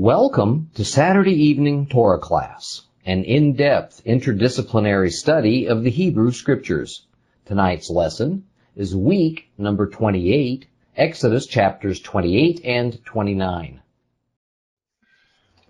[0.00, 7.04] Welcome to Saturday evening Torah class, an in-depth interdisciplinary study of the Hebrew scriptures.
[7.46, 8.44] Tonight's lesson
[8.76, 10.66] is week number 28,
[10.96, 13.82] Exodus chapters 28 and 29.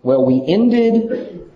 [0.02, 1.50] Well, we ended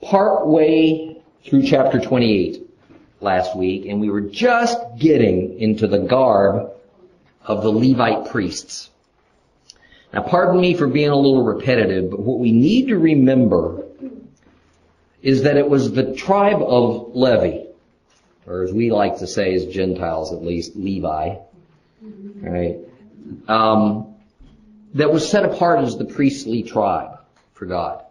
[0.00, 2.70] part way through chapter 28
[3.20, 6.70] last week, and we were just getting into the garb
[7.44, 8.88] of the Levite priests.
[10.14, 13.84] Now, pardon me for being a little repetitive, but what we need to remember
[15.22, 17.64] is that it was the tribe of Levi,
[18.46, 21.34] or as we like to say as Gentiles at least, Levi,
[22.00, 22.76] right,
[23.48, 24.14] um,
[24.94, 27.18] that was set apart as the priestly tribe
[27.54, 28.04] for God.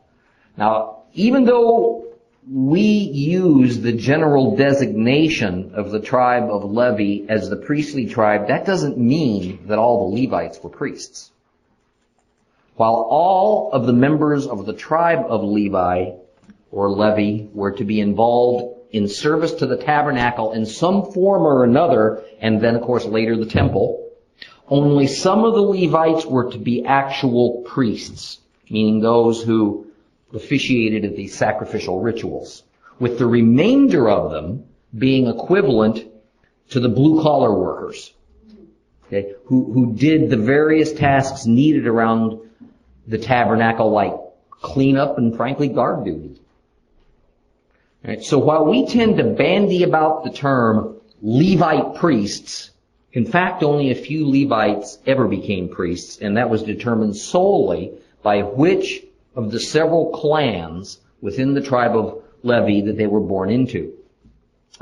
[0.57, 2.05] Now, even though
[2.51, 8.65] we use the general designation of the tribe of Levi as the priestly tribe, that
[8.65, 11.29] doesn't mean that all the Levites were priests.
[12.75, 16.11] While all of the members of the tribe of Levi
[16.71, 21.63] or Levi were to be involved in service to the tabernacle in some form or
[21.63, 24.09] another, and then of course later the temple,
[24.67, 28.39] only some of the Levites were to be actual priests,
[28.69, 29.87] meaning those who
[30.33, 32.63] officiated at these sacrificial rituals,
[32.99, 34.65] with the remainder of them
[34.97, 36.07] being equivalent
[36.69, 38.13] to the blue collar workers,
[39.07, 42.39] okay, who, who did the various tasks needed around
[43.07, 44.13] the tabernacle like
[44.49, 46.39] cleanup and frankly guard duty.
[48.03, 52.71] Right, so while we tend to bandy about the term Levite priests,
[53.13, 58.41] in fact only a few Levites ever became priests, and that was determined solely by
[58.41, 59.03] which
[59.35, 63.93] of the several clans within the tribe of Levi that they were born into.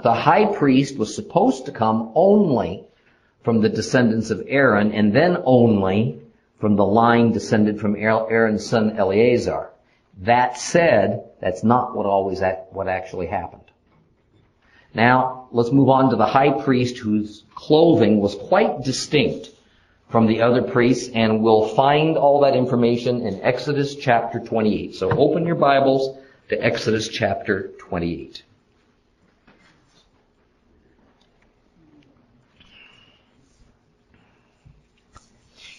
[0.02, 2.86] The high priest was supposed to come only
[3.44, 6.20] from the descendants of Aaron and then only
[6.62, 9.72] from the line descended from Aaron's son Eleazar.
[10.20, 13.64] That said, that's not what always what actually happened.
[14.94, 19.50] Now, let's move on to the high priest whose clothing was quite distinct
[20.09, 24.94] from the other priests, and we'll find all that information in Exodus chapter 28.
[24.94, 26.16] So open your Bibles
[26.50, 28.44] to Exodus chapter 28.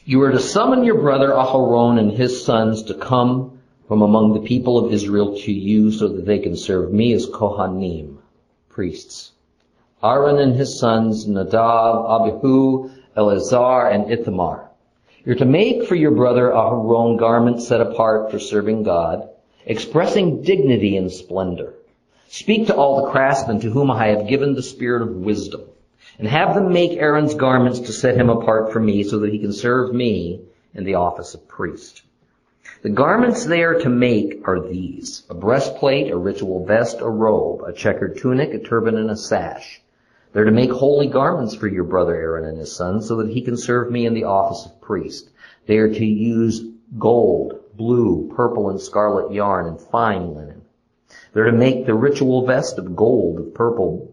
[0.04, 4.40] You are to summon your brother Aharon and his sons to come from among the
[4.40, 8.16] people of Israel to you so that they can serve me as Kohanim,
[8.68, 9.30] priests.
[10.02, 14.70] Aaron and his sons, Nadab, Abihu, Eleazar, and Ithamar.
[15.24, 19.28] You're to make for your brother Aharon garments set apart for serving God,
[19.66, 21.74] expressing dignity and splendor.
[22.26, 25.62] Speak to all the craftsmen to whom I have given the spirit of wisdom
[26.18, 29.38] and have them make Aaron's garments to set him apart from me so that he
[29.38, 30.40] can serve me
[30.74, 32.02] in the office of priest.
[32.82, 37.62] The garments they are to make are these, a breastplate, a ritual vest, a robe,
[37.62, 39.80] a checkered tunic, a turban, and a sash.
[40.32, 43.42] They're to make holy garments for your brother Aaron and his sons so that he
[43.42, 45.30] can serve me in the office of priest.
[45.66, 46.64] They are to use
[46.98, 50.62] gold, blue, purple, and scarlet yarn and fine linen.
[51.32, 54.11] They're to make the ritual vest of gold, of purple,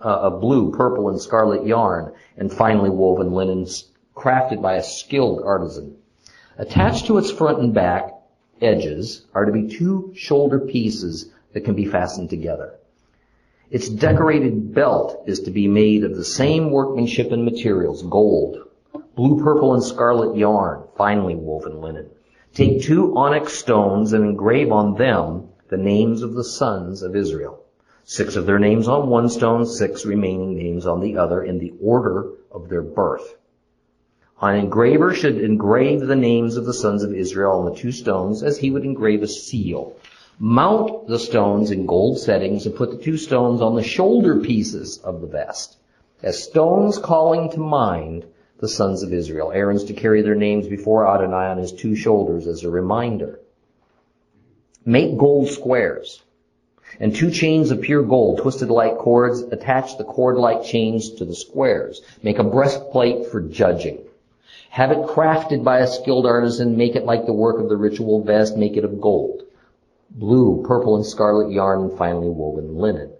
[0.00, 5.42] uh, of blue, purple, and scarlet yarn, and finely woven linens crafted by a skilled
[5.44, 5.96] artisan.
[6.56, 8.14] Attached to its front and back
[8.60, 12.74] edges are to be two shoulder pieces that can be fastened together.
[13.70, 18.56] Its decorated belt is to be made of the same workmanship and materials, gold,
[19.14, 22.08] blue, purple, and scarlet yarn, finely woven linen.
[22.54, 27.62] Take two onyx stones and engrave on them the names of the sons of Israel.
[28.10, 31.74] Six of their names on one stone, six remaining names on the other in the
[31.78, 33.36] order of their birth.
[34.40, 38.42] An engraver should engrave the names of the sons of Israel on the two stones
[38.42, 39.92] as he would engrave a seal.
[40.38, 44.96] Mount the stones in gold settings and put the two stones on the shoulder pieces
[45.04, 45.76] of the vest
[46.22, 48.24] as stones calling to mind
[48.56, 49.52] the sons of Israel.
[49.52, 53.38] Aaron's to carry their names before Adonai on his two shoulders as a reminder.
[54.86, 56.22] Make gold squares
[57.00, 61.34] and two chains of pure gold, twisted like cords, attach the cord-like chains to the
[61.34, 62.00] squares.
[62.22, 63.98] Make a breastplate for judging.
[64.70, 68.22] Have it crafted by a skilled artisan, make it like the work of the ritual
[68.22, 69.42] vest, make it of gold.
[70.10, 73.10] Blue, purple, and scarlet yarn, and finely woven linen.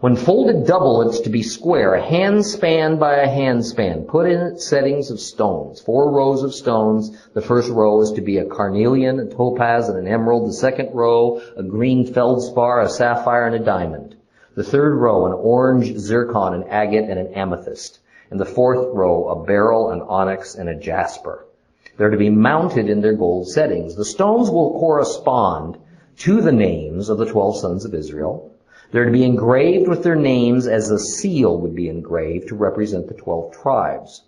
[0.00, 4.02] When folded double, it's to be square, a hand span by a hand span.
[4.02, 7.16] Put in settings of stones, four rows of stones.
[7.32, 10.50] The first row is to be a carnelian, a topaz, and an emerald.
[10.50, 14.16] The second row, a green feldspar, a sapphire, and a diamond.
[14.54, 17.98] The third row, an orange zircon, an agate, and an amethyst.
[18.30, 21.46] And the fourth row, a beryl, an onyx, and a jasper.
[21.96, 23.94] They're to be mounted in their gold settings.
[23.94, 25.78] The stones will correspond
[26.18, 28.52] to the names of the twelve sons of Israel.
[28.92, 33.08] They're to be engraved with their names as a seal would be engraved to represent
[33.08, 34.22] the twelve tribes.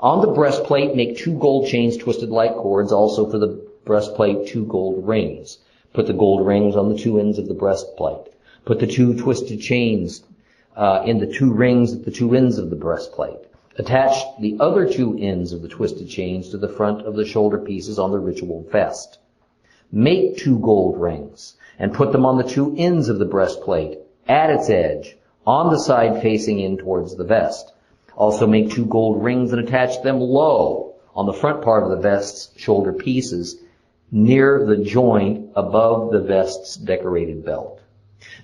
[0.00, 4.64] On the breastplate, make two gold chains twisted like cords, also for the breastplate, two
[4.64, 5.58] gold rings.
[5.92, 8.32] Put the gold rings on the two ends of the breastplate.
[8.64, 10.22] Put the two twisted chains
[10.76, 13.40] uh, in the two rings at the two ends of the breastplate.
[13.76, 17.58] Attach the other two ends of the twisted chains to the front of the shoulder
[17.58, 19.18] pieces on the ritual vest.
[19.90, 24.50] Make two gold rings and put them on the two ends of the breastplate at
[24.50, 27.72] its edge on the side facing in towards the vest.
[28.14, 31.96] Also make two gold rings and attach them low on the front part of the
[31.96, 33.56] vest's shoulder pieces
[34.10, 37.80] near the joint above the vest's decorated belt.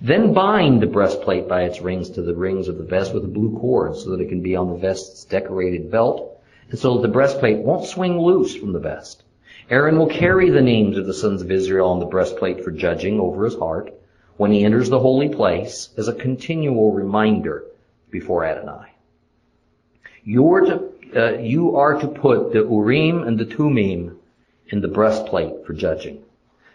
[0.01, 3.29] Then bind the breastplate by its rings to the rings of the vest with a
[3.29, 7.03] blue cord so that it can be on the vest's decorated belt and so that
[7.03, 9.24] the breastplate won't swing loose from the vest.
[9.71, 13.19] Aaron will carry the names of the sons of Israel on the breastplate for judging
[13.19, 13.95] over his heart
[14.37, 17.65] when he enters the holy place as a continual reminder
[18.11, 18.93] before Adonai.
[20.23, 20.83] You are to,
[21.17, 24.17] uh, you are to put the Urim and the Tumim
[24.69, 26.23] in the breastplate for judging.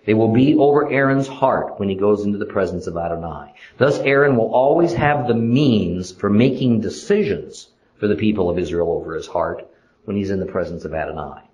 [0.06, 3.54] They will be over Aaron's heart when he goes into the presence of Adonai.
[3.78, 8.92] Thus Aaron will always have the means for making decisions for the people of Israel
[8.92, 9.68] over his heart
[10.06, 11.49] when he's in the presence of Adonai.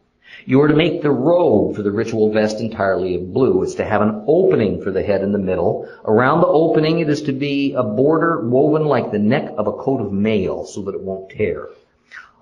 [0.47, 3.63] You are to make the robe for the ritual vest entirely of blue.
[3.63, 5.87] It's to have an opening for the head in the middle.
[6.03, 9.73] Around the opening it is to be a border woven like the neck of a
[9.73, 11.69] coat of mail so that it won't tear.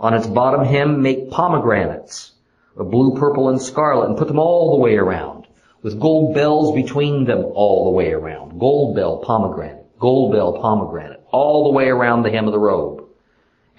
[0.02, 2.34] On its bottom hem make pomegranates
[2.76, 5.48] of blue, purple, and scarlet and put them all the way around
[5.82, 8.60] with gold bells between them all the way around.
[8.60, 13.06] Gold bell pomegranate, gold bell pomegranate, all the way around the hem of the robe.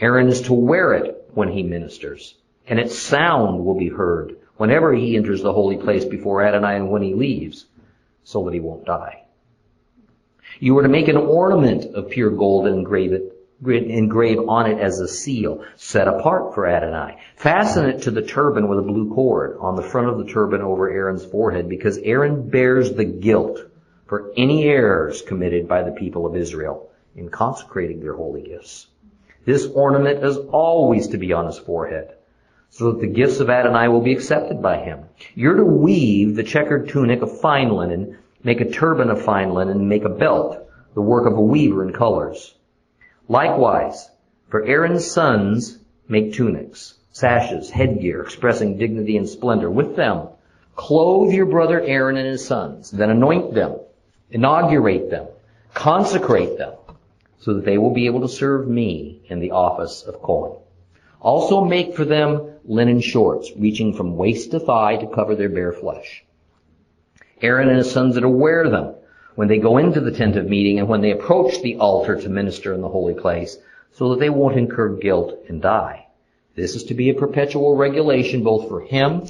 [0.01, 4.95] Aaron is to wear it when he ministers and its sound will be heard whenever
[4.95, 7.67] he enters the holy place before Adonai and when he leaves,
[8.23, 9.25] so that he won't die.
[10.61, 14.79] You are to make an ornament of pure gold and engrave it, engrave on it
[14.79, 17.19] as a seal, set apart for Adonai.
[17.37, 20.63] Fasten it to the turban with a blue cord on the front of the turban
[20.63, 23.61] over Aaron's forehead, because Aaron bears the guilt
[24.07, 28.87] for any errors committed by the people of Israel in consecrating their holy gifts.
[29.45, 32.15] This ornament is always to be on his forehead
[32.75, 35.05] so that the gifts of Adonai will be accepted by him.
[35.37, 39.79] You're to weave the checkered tunic of fine linen, make a turban of fine linen,
[39.79, 40.59] and make a belt,
[40.95, 42.53] the work of a weaver in colors.
[43.29, 44.11] Likewise,
[44.49, 45.79] for Aaron's sons,
[46.09, 49.71] make tunics, sashes, headgear, expressing dignity and splendor.
[49.71, 50.27] With them,
[50.75, 53.77] clothe your brother Aaron and his sons, then anoint them,
[54.33, 55.29] inaugurate them,
[55.75, 56.75] consecrate them,
[57.39, 60.59] so that they will be able to serve me in the office of Kohen.
[61.21, 65.73] Also make for them linen shorts, reaching from waist to thigh to cover their bare
[65.73, 66.25] flesh.
[67.43, 68.95] Aaron and his sons are to wear them
[69.35, 72.29] when they go into the tent of meeting and when they approach the altar to
[72.29, 73.59] minister in the holy place,
[73.93, 76.07] so that they won't incur guilt and die.
[76.55, 79.25] This is to be a perpetual regulation both for him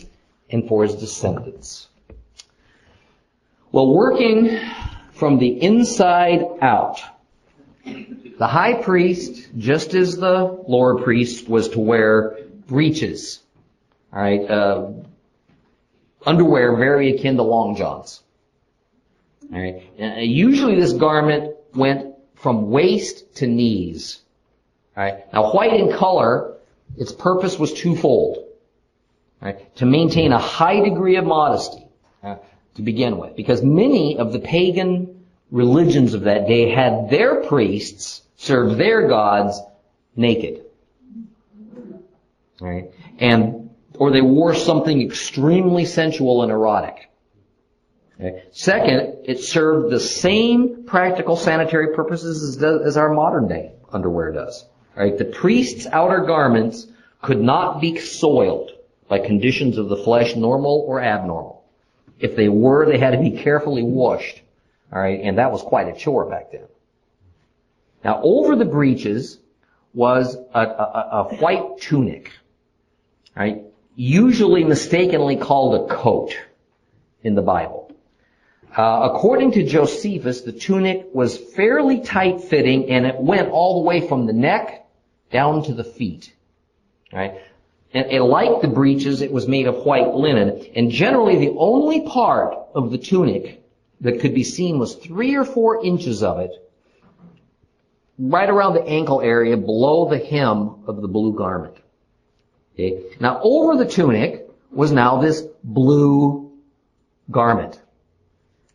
[0.51, 1.89] and for his descendants.
[3.73, 4.61] Well, working
[5.13, 7.01] from the inside out,
[7.85, 13.41] the high priest, just as the lower priest, was to wear breeches.
[14.13, 14.91] All right, uh,
[16.25, 18.23] underwear very akin to long johns.
[19.53, 24.21] All right, uh, usually this garment went from waist to knees.
[24.97, 26.57] All right, now white in color,
[26.97, 28.37] its purpose was twofold.
[28.37, 28.47] All
[29.49, 31.87] right, to maintain a high degree of modesty
[32.23, 32.37] uh,
[32.77, 38.23] to begin with, because many of the pagan religions of that day had their priests
[38.37, 39.61] serve their gods
[40.17, 40.64] naked.
[42.61, 42.91] Right?
[43.19, 47.11] And, or they wore something extremely sensual and erotic.
[48.21, 48.45] Okay.
[48.53, 54.65] Second, it served the same practical sanitary purposes as, as our modern day underwear does.
[54.95, 55.17] Right?
[55.19, 56.87] The priest's outer garments
[57.23, 58.71] could not be soiled
[59.09, 61.65] by conditions of the flesh, normal or abnormal.
[62.21, 64.41] If they were, they had to be carefully washed.
[64.93, 66.67] Alright, and that was quite a chore back then.
[68.05, 69.41] Now, over the breeches
[69.93, 72.31] was a, a, a white tunic,
[73.37, 73.63] right?
[73.97, 76.37] Usually mistakenly called a coat
[77.23, 77.93] in the Bible.
[78.77, 83.87] Uh, according to Josephus, the tunic was fairly tight fitting and it went all the
[83.87, 84.87] way from the neck
[85.31, 86.35] down to the feet.
[87.13, 87.41] Right?
[87.93, 90.67] And, and like the breeches, it was made of white linen.
[90.75, 93.63] And generally the only part of the tunic
[94.01, 96.51] that could be seen was three or four inches of it
[98.19, 101.77] right around the ankle area below the hem of the blue garment.
[102.75, 103.03] Okay.
[103.21, 106.53] Now over the tunic was now this blue
[107.31, 107.81] garment.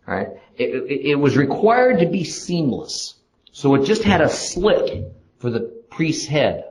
[0.07, 0.29] Alright?
[0.57, 3.15] It, it, it was required to be seamless.
[3.51, 6.65] So it just had a slit for the priest's head.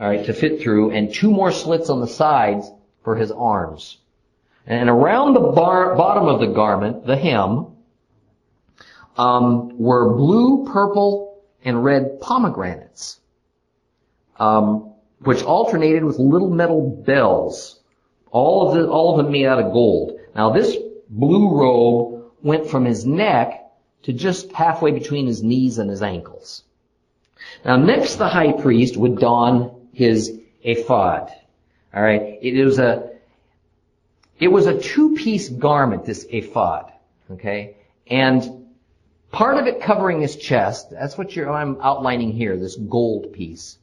[0.00, 2.70] Alright, to fit through, and two more slits on the sides
[3.02, 3.98] for his arms.
[4.66, 7.68] And around the bar, bottom of the garment, the hem,
[9.16, 13.20] um, were blue, purple, and red pomegranates,
[14.38, 17.80] um, which alternated with little metal bells.
[18.30, 20.18] All of the, all of them made out of gold.
[20.34, 20.76] Now this
[21.08, 23.62] blue robe went from his neck
[24.02, 26.62] to just halfway between his knees and his ankles.
[27.64, 31.32] Now next the high priest would don his ephod.
[31.94, 33.10] Alright, it was a,
[34.38, 36.92] it was a two-piece garment, this ephod.
[37.30, 37.76] Okay?
[38.06, 38.66] And
[39.32, 43.78] part of it covering his chest, that's what you're I'm outlining here, this gold piece.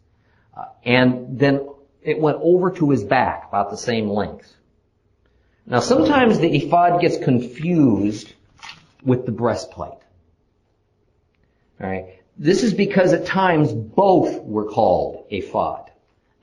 [0.55, 1.67] Uh, and then
[2.01, 4.53] it went over to his back, about the same length.
[5.65, 8.31] Now sometimes the ephod gets confused
[9.03, 9.99] with the breastplate.
[11.81, 12.19] Alright?
[12.37, 15.89] This is because at times both were called ephod.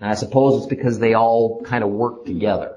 [0.00, 2.76] And I suppose it's because they all kind of work together.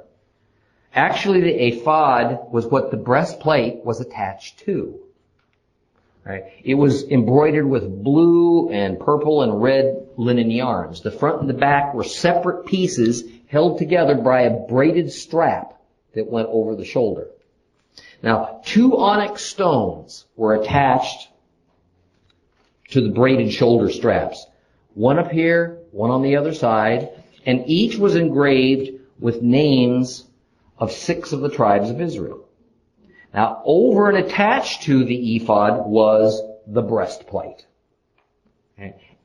[0.94, 5.00] Actually, the ephod was what the breastplate was attached to.
[6.26, 6.44] Right?
[6.64, 11.02] It was embroidered with blue and purple and red linen yarns.
[11.02, 15.82] The front and the back were separate pieces held together by a braided strap
[16.14, 17.28] that went over the shoulder.
[18.22, 21.28] Now, two onyx stones were attached
[22.92, 24.46] to the braided shoulder straps.
[24.94, 27.10] One up here, one on the other side,
[27.46, 30.26] and each was engraved with names
[30.78, 32.48] of six of the tribes of Israel.
[33.34, 37.66] Now, over and attached to the ephod was the breastplate.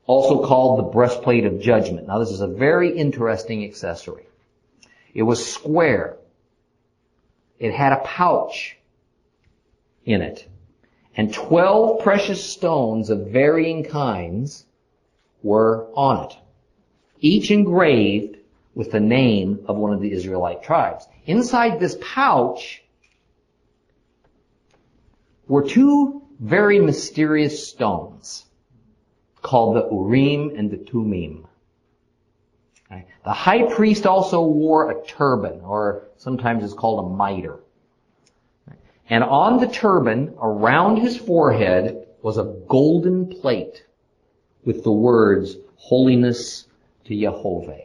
[0.07, 2.07] Also called the breastplate of judgment.
[2.07, 4.27] Now, this is a very interesting accessory.
[5.13, 6.17] It was square.
[7.59, 8.79] It had a pouch
[10.07, 10.49] in it.
[11.15, 14.65] And twelve precious stones of varying kinds
[15.43, 16.37] were on it.
[17.21, 18.39] Each engraved
[18.75, 21.07] with the name of one of the Israelite tribes.
[21.27, 22.83] Inside this pouch
[25.49, 28.47] were two very mysterious stones
[29.43, 31.45] called the Urim and the Tumim.
[33.25, 37.61] The high priest also wore a turban, or sometimes it's called a mitre.
[39.11, 43.85] And on the turban, around his forehead, was a golden plate
[44.65, 46.67] with the words, Holiness
[47.05, 47.79] to Jehovah,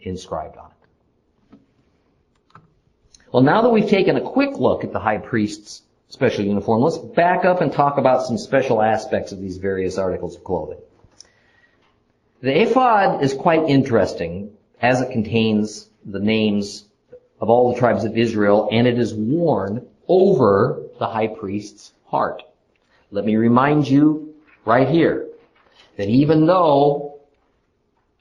[0.00, 1.58] inscribed on it.
[3.32, 5.82] Well, now that we've taken a quick look at the high priest's
[6.12, 10.36] special uniform, let's back up and talk about some special aspects of these various articles
[10.36, 10.78] of clothing.
[12.42, 14.52] The ephod is quite interesting
[14.82, 16.84] as it contains the names
[17.40, 22.42] of all the tribes of Israel and it is worn over the high priest's heart.
[23.10, 24.34] Let me remind you
[24.66, 25.28] right here
[25.96, 27.20] that even though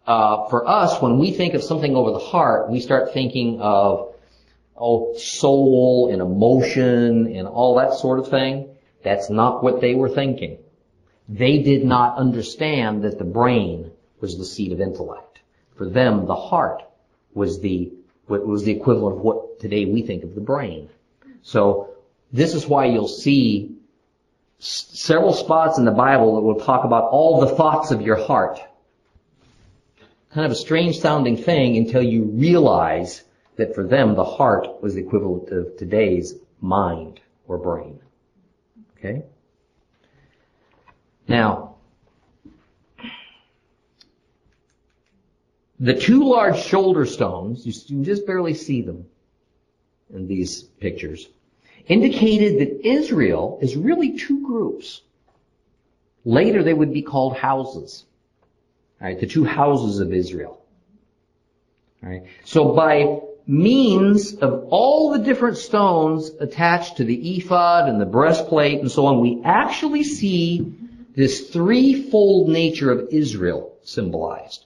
[0.07, 4.11] uh, for us, when we think of something over the heart, we start thinking of
[4.78, 8.70] oh soul and emotion and all that sort of thing.
[9.04, 10.58] That's not what they were thinking.
[11.28, 15.40] They did not understand that the brain was the seat of intellect.
[15.75, 16.84] For them, the heart
[17.34, 17.92] was the
[18.28, 20.90] was the equivalent of what today we think of the brain.
[21.42, 21.96] So
[22.32, 23.75] this is why you'll see
[24.60, 28.16] s- several spots in the Bible that will talk about all the thoughts of your
[28.16, 28.60] heart.
[30.34, 33.24] Kind of a strange sounding thing until you realize
[33.55, 38.00] that for them the heart was the equivalent of today's mind or brain.
[38.98, 39.24] Okay?
[41.27, 41.75] Now,
[45.79, 49.05] the two large shoulder stones, you can just barely see them
[50.13, 51.27] in these pictures,
[51.88, 55.01] indicated that Israel is really two groups.
[56.24, 58.05] Later they would be called houses.
[59.00, 60.63] Right, the two houses of Israel.
[62.03, 62.24] Right.
[62.46, 68.79] So by means of all the different stones attached to the ephod and the breastplate
[68.79, 70.74] and so on, we actually see
[71.15, 74.65] this threefold nature of Israel symbolized.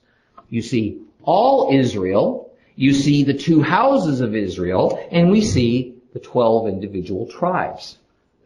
[0.49, 6.19] You see all Israel, you see the two houses of Israel, and we see the
[6.19, 7.97] 12 individual tribes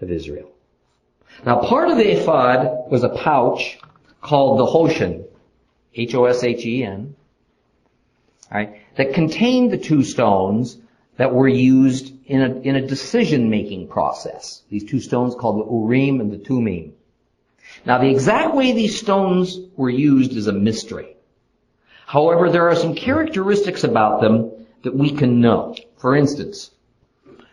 [0.02, 0.52] of Israel.
[1.46, 3.80] Now part of the ephod was a pouch
[4.22, 5.26] called the Hoshen,
[5.96, 7.16] H-O-S-H-E-N,
[8.58, 10.78] right, that contained the two stones
[11.18, 14.64] that were used in a, in a decision-making process.
[14.70, 16.94] These two stones called the Urim and the Tumim.
[17.86, 21.16] Now the exact way these stones were used is a mystery.
[22.06, 24.52] However, there are some characteristics about them
[24.84, 25.76] that we can know.
[25.98, 26.72] For instance,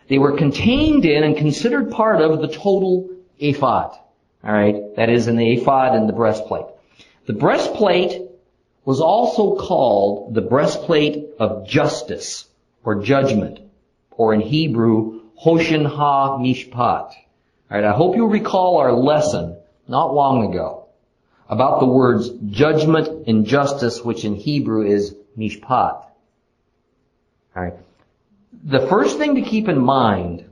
[0.07, 3.97] they were contained in and considered part of the total ephod.
[4.43, 6.65] Alright, that is in the ephod and the breastplate.
[7.25, 8.26] The breastplate
[8.87, 12.45] was also called the breastplate of justice
[12.85, 13.59] or judgment,
[14.11, 17.11] or in Hebrew, Hoshen Ha Mishpat.
[17.69, 19.57] Alright, I hope you'll recall our lesson
[19.89, 20.85] not long ago
[21.49, 26.05] about the words judgment and justice, which in Hebrew is mishpat.
[27.57, 27.73] Alright.
[28.63, 30.45] The first thing to keep in mind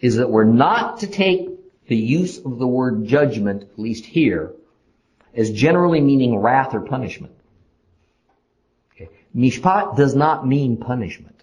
[0.00, 1.48] is that we're not to take
[1.88, 4.52] the use of the word judgment, at least here,
[5.34, 7.34] as generally meaning wrath or punishment.
[8.92, 9.10] Okay.
[9.34, 11.42] Mishpat does not mean punishment.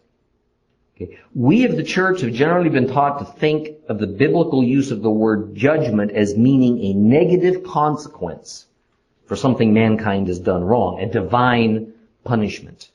[0.95, 1.17] Okay.
[1.35, 5.01] We of the church have generally been taught to think of the biblical use of
[5.01, 8.65] the word judgment as meaning a negative consequence
[9.27, 12.89] for something mankind has done wrong, a divine punishment.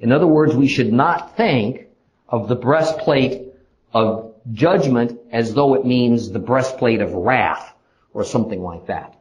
[0.00, 1.86] In other words, we should not think
[2.28, 3.48] of the breastplate
[3.92, 7.74] of judgment as though it means the breastplate of wrath
[8.14, 9.19] or something like that.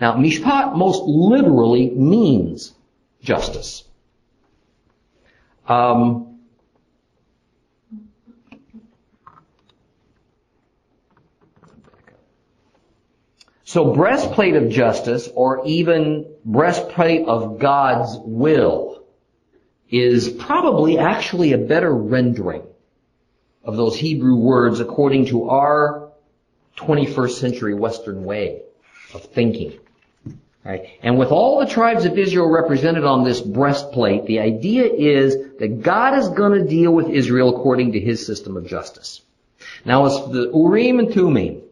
[0.00, 2.72] Now, mishpat most literally means
[3.20, 3.84] justice.
[5.66, 6.28] Um,
[13.68, 19.04] So breastplate of justice, or even breastplate of God's will,
[19.90, 22.62] is probably actually a better rendering
[23.62, 26.12] of those Hebrew words according to our
[26.78, 28.62] 21st century Western way
[29.12, 29.78] of thinking.
[30.64, 30.88] Right?
[31.02, 35.82] And with all the tribes of Israel represented on this breastplate, the idea is that
[35.82, 39.22] God is going to deal with Israel according to his system of justice.
[39.84, 41.62] Now, as the Urim and Tumim,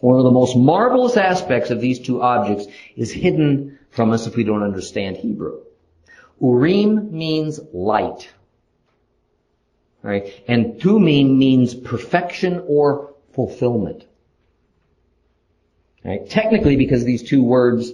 [0.00, 2.66] one of the most marvelous aspects of these two objects
[2.96, 5.60] is hidden from us if we don't understand Hebrew.
[6.40, 8.28] Urim means light.
[10.02, 10.32] Right?
[10.46, 14.04] And Tumim means perfection or fulfillment.
[16.08, 16.26] Right?
[16.30, 17.92] Technically, because these two words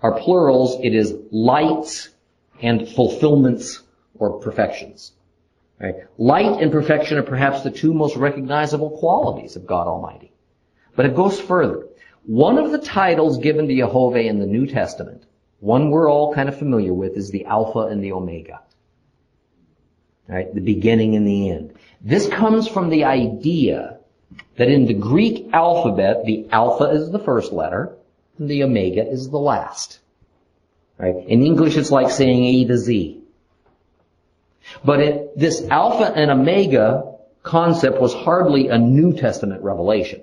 [0.00, 2.08] are plurals, it is lights
[2.62, 3.82] and fulfillments
[4.14, 5.12] or perfections.
[5.78, 5.96] Right?
[6.16, 10.32] Light and perfection are perhaps the two most recognizable qualities of God Almighty.
[10.96, 11.88] But it goes further.
[12.24, 15.24] One of the titles given to Jehovah in the New Testament,
[15.60, 18.62] one we're all kind of familiar with, is the Alpha and the Omega.
[20.26, 20.54] Right?
[20.54, 21.74] The beginning and the end.
[22.00, 23.98] This comes from the idea
[24.56, 27.94] that in the Greek alphabet, the Alpha is the first letter,
[28.38, 29.98] and the Omega is the last.
[30.98, 31.16] Right?
[31.26, 33.20] In English, it's like saying A to Z.
[34.84, 40.22] But it, this Alpha and Omega concept was hardly a New Testament revelation.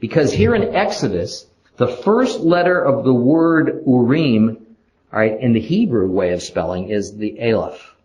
[0.00, 4.66] Because here in Exodus, the first letter of the word Urim,
[5.12, 7.95] alright, in the Hebrew way of spelling is the Aleph.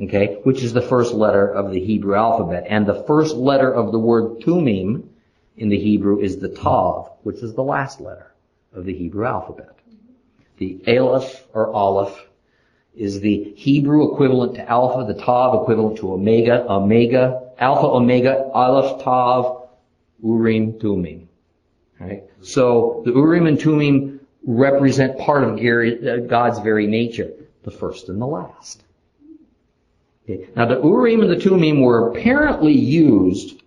[0.00, 2.66] Okay, which is the first letter of the Hebrew alphabet.
[2.68, 5.08] And the first letter of the word Tumim
[5.56, 8.32] in the Hebrew is the Tav, which is the last letter
[8.72, 9.76] of the Hebrew alphabet.
[10.58, 12.28] The Aleph or Aleph
[12.94, 19.02] is the Hebrew equivalent to Alpha, the Tav equivalent to Omega, Omega, Alpha, Omega, Aleph,
[19.02, 19.68] Tav,
[20.22, 21.26] Urim, Tumim.
[21.98, 22.24] Right?
[22.42, 27.32] So the Urim and Tumim represent part of uh, God's very nature,
[27.64, 28.84] the first and the last.
[30.28, 30.48] Okay.
[30.54, 33.62] Now the Urim and the Tumim were apparently used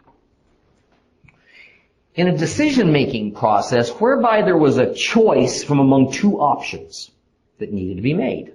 [2.14, 7.10] in a decision-making process whereby there was a choice from among two options
[7.58, 8.54] that needed to be made.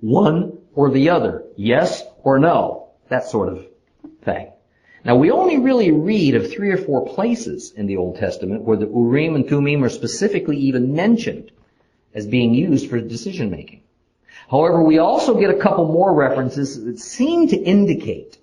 [0.00, 1.44] One or the other.
[1.56, 2.88] Yes or no.
[3.08, 3.66] That sort of
[4.22, 4.52] thing.
[5.04, 8.76] Now we only really read of three or four places in the Old Testament where
[8.76, 11.50] the Urim and Thummim are specifically even mentioned
[12.14, 13.82] as being used for decision making.
[14.50, 18.38] However, we also get a couple more references that seem to indicate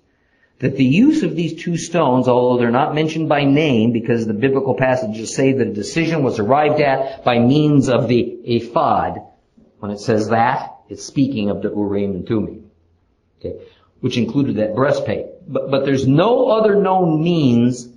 [0.60, 4.34] that the use of these two stones, although they're not mentioned by name because the
[4.34, 9.20] biblical passages say that a decision was arrived at by means of the ephod,
[9.78, 12.70] when it says that, it's speaking of the Urim and Thummim.
[13.38, 13.60] Okay
[14.00, 15.26] which included that breastplate.
[15.46, 17.88] But, but there's no other known means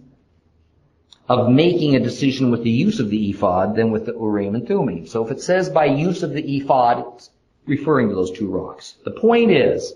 [1.27, 4.67] of making a decision with the use of the ephod than with the Urim and
[4.67, 5.07] Thummim.
[5.07, 7.21] So if it says by use of the ephod,
[7.65, 8.95] referring to those two rocks.
[9.03, 9.93] The point is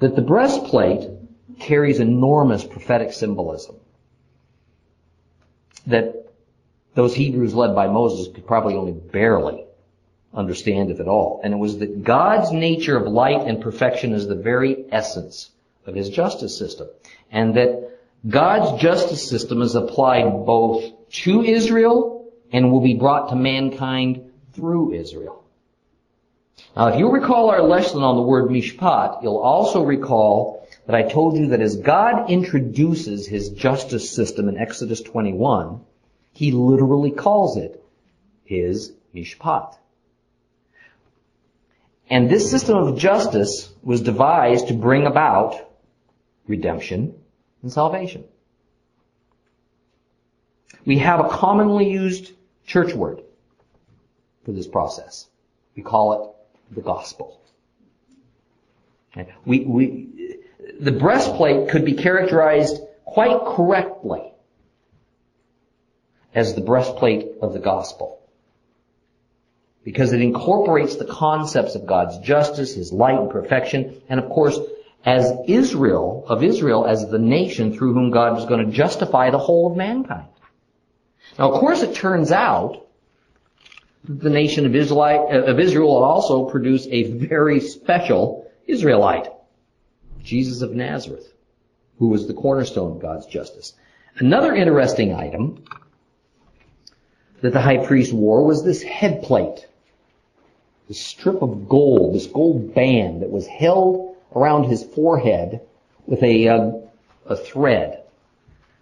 [0.00, 1.08] that the breastplate
[1.58, 3.76] carries enormous prophetic symbolism
[5.86, 6.26] that
[6.94, 9.64] those Hebrews led by Moses could probably only barely
[10.32, 11.40] understand, if at all.
[11.44, 15.50] And it was that God's nature of light and perfection is the very essence
[15.86, 16.88] of his justice system.
[17.30, 17.90] And that
[18.28, 24.94] God's justice system is applied both to Israel and will be brought to mankind through
[24.94, 25.43] Israel.
[26.76, 31.02] Now, if you recall our lesson on the word mishpat, you'll also recall that I
[31.02, 35.80] told you that as God introduces his justice system in Exodus 21,
[36.32, 37.82] he literally calls it
[38.44, 39.76] his mishpat.
[42.10, 45.56] And this system of justice was devised to bring about
[46.46, 47.14] redemption
[47.62, 48.24] and salvation.
[50.84, 52.32] We have a commonly used
[52.66, 53.22] church word
[54.44, 55.28] for this process.
[55.74, 56.33] We call it
[56.70, 57.40] the gospel.
[59.44, 60.38] We, we,
[60.80, 64.32] the breastplate could be characterized quite correctly
[66.34, 68.20] as the breastplate of the gospel.
[69.84, 74.58] Because it incorporates the concepts of God's justice, His light and perfection, and of course,
[75.04, 79.38] as Israel, of Israel as the nation through whom God was going to justify the
[79.38, 80.26] whole of mankind.
[81.38, 82.83] Now, of course, it turns out
[84.06, 89.28] the nation of Israel, of Israel also produce a very special Israelite,
[90.22, 91.32] Jesus of Nazareth,
[91.98, 93.74] who was the cornerstone of God's justice.
[94.18, 95.64] Another interesting item
[97.40, 99.66] that the high priest wore was this head plate.
[100.88, 105.60] This strip of gold, this gold band that was held around his forehead
[106.06, 106.72] with a, uh,
[107.26, 108.02] a thread.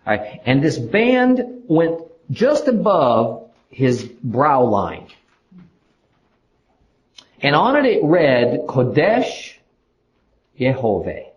[0.04, 0.40] Right.
[0.44, 3.41] And this band went just above
[3.72, 5.08] his brow line.
[7.40, 9.54] And on it it read, Kodesh
[10.60, 11.30] Yehovah,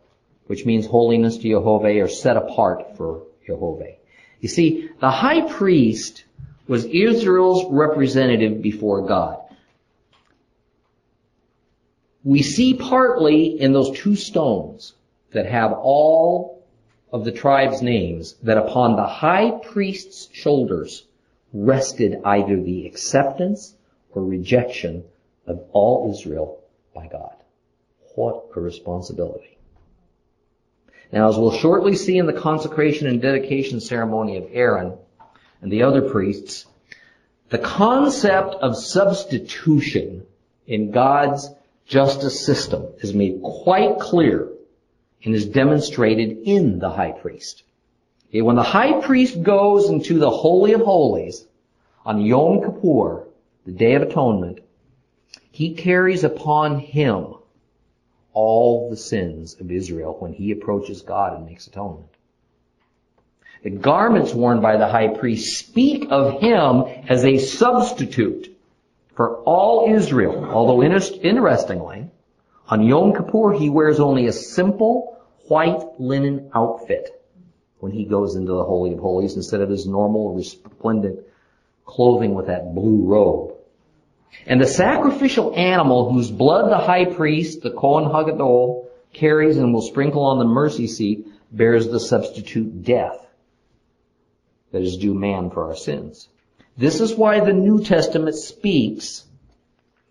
[0.45, 3.95] which means holiness to Yehovah or set apart for Yehovah.
[4.41, 6.25] You see, the high priest
[6.67, 9.39] was Israel's representative before God.
[12.23, 14.93] We see partly in those two stones
[15.31, 16.63] that have all
[17.11, 21.05] of the tribe's names that upon the high priest's shoulders
[21.55, 23.73] rested either the acceptance
[24.11, 25.05] or rejection
[25.47, 26.59] of all Israel
[26.93, 27.33] by God.
[28.15, 29.57] What a responsibility.
[31.11, 34.97] Now, as we'll shortly see in the consecration and dedication ceremony of Aaron
[35.61, 36.65] and the other priests,
[37.49, 40.25] the concept of substitution
[40.67, 41.49] in God's
[41.85, 44.49] justice system is made quite clear
[45.23, 47.63] and is demonstrated in the high priest.
[48.35, 51.45] Okay, when the high priest goes into the Holy of Holies
[52.05, 53.29] on Yom Kippur,
[53.65, 54.59] the Day of Atonement,
[55.51, 57.35] he carries upon him
[58.33, 62.09] all the sins of Israel when he approaches God and makes atonement.
[63.63, 68.53] The garments worn by the high priest speak of him as a substitute
[69.13, 72.09] for all Israel, although interestingly,
[72.67, 77.14] on Yom Kippur he wears only a simple white linen outfit
[77.85, 81.19] when he goes into the Holy of Holies instead of his normal resplendent
[81.85, 83.53] clothing with that blue robe.
[84.47, 89.83] And the sacrificial animal whose blood the high priest, the Kohen Hagadol, carries and will
[89.83, 93.23] sprinkle on the mercy seat bears the substitute death
[94.71, 96.27] that is due man for our sins.
[96.75, 99.25] This is why the New Testament speaks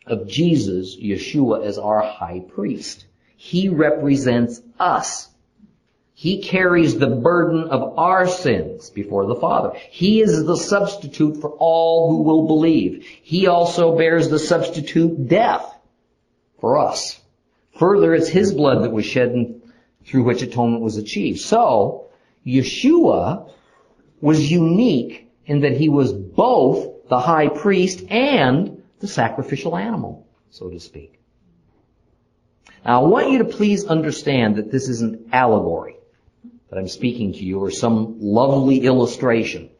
[0.06, 3.04] of Jesus, Yeshua, as our high priest.
[3.36, 5.28] He represents us.
[6.16, 9.72] He carries the burden of our sins before the Father.
[9.90, 13.04] He is the substitute for all who will believe.
[13.22, 15.76] He also bears the substitute death
[16.60, 17.20] for us.
[17.78, 19.60] Further, it's His blood that was shed and
[20.06, 21.40] through which atonement was achieved.
[21.40, 22.06] So,
[22.46, 23.50] Yeshua
[24.20, 30.70] was unique in that he was both the high priest and the sacrificial animal, so
[30.70, 31.18] to speak.
[32.84, 35.96] Now I want you to please understand that this is an allegory
[36.74, 39.70] that I'm speaking to you or some lovely illustration.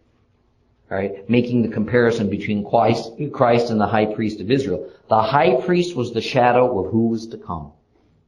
[0.88, 4.90] Right, making the comparison between Christ, Christ and the high priest of Israel.
[5.08, 7.72] The high priest was the shadow of who was to come,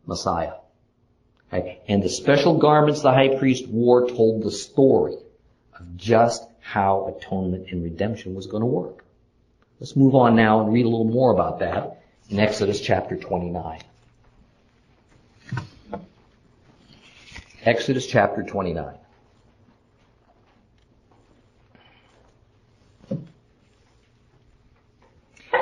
[0.05, 0.55] Messiah.
[1.53, 1.81] Right?
[1.87, 5.17] And the special garments the high priest wore told the story
[5.79, 9.05] of just how atonement and redemption was going to work.
[9.79, 13.81] Let's move on now and read a little more about that in Exodus chapter 29.
[17.67, 18.95] Exodus chapter 29.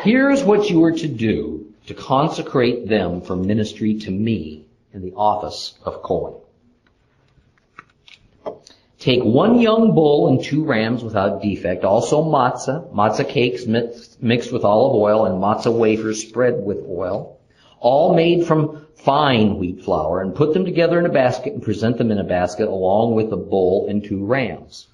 [0.03, 5.15] Here's what you are to do to consecrate them for ministry to me in the
[5.15, 6.35] office of Cohen.
[8.99, 14.65] Take one young bull and two rams without defect, also matzah, matzah cakes mixed with
[14.65, 17.34] olive oil and matzah wafers spread with oil,
[17.85, 21.99] all made from fine wheat flour, and put them together in a basket and present
[21.99, 24.89] them in a basket along with the bull and two rams.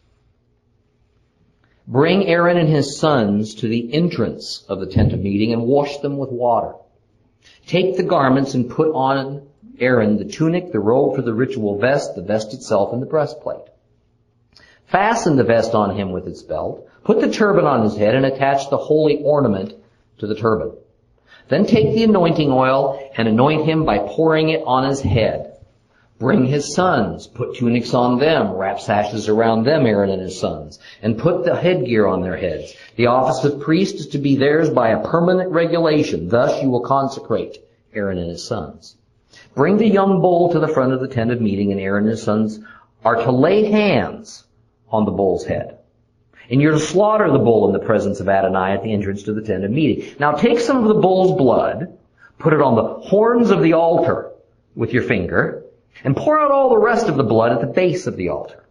[1.86, 5.98] Bring Aaron and his sons to the entrance of the tent of meeting and wash
[5.98, 6.74] them with water.
[7.66, 9.48] Take the garments and put on
[9.78, 13.66] Aaron the tunic, the robe for the ritual vest, the vest itself, and the breastplate.
[14.86, 16.88] Fasten the vest on him with its belt.
[17.04, 19.74] Put the turban on his head and attach the holy ornament
[20.18, 20.72] to the turban.
[21.50, 25.58] Then take the anointing oil and anoint him by pouring it on his head.
[26.20, 30.78] Bring his sons, put tunics on them, wrap sashes around them, Aaron and his sons,
[31.02, 32.74] and put the headgear on their heads.
[32.96, 36.28] The office of priest is to be theirs by a permanent regulation.
[36.28, 37.58] Thus you will consecrate
[37.94, 38.96] Aaron and his sons.
[39.54, 42.12] Bring the young bull to the front of the tent of meeting, and Aaron and
[42.12, 42.60] his sons
[43.04, 44.44] are to lay hands
[44.88, 45.79] on the bull's head.
[46.50, 49.32] And you're to slaughter the bull in the presence of Adonai at the entrance to
[49.32, 50.16] the tent of meeting.
[50.18, 51.96] Now take some of the bull's blood,
[52.38, 54.32] put it on the horns of the altar
[54.74, 55.62] with your finger,
[56.02, 58.64] and pour out all the rest of the blood at the base of the altar.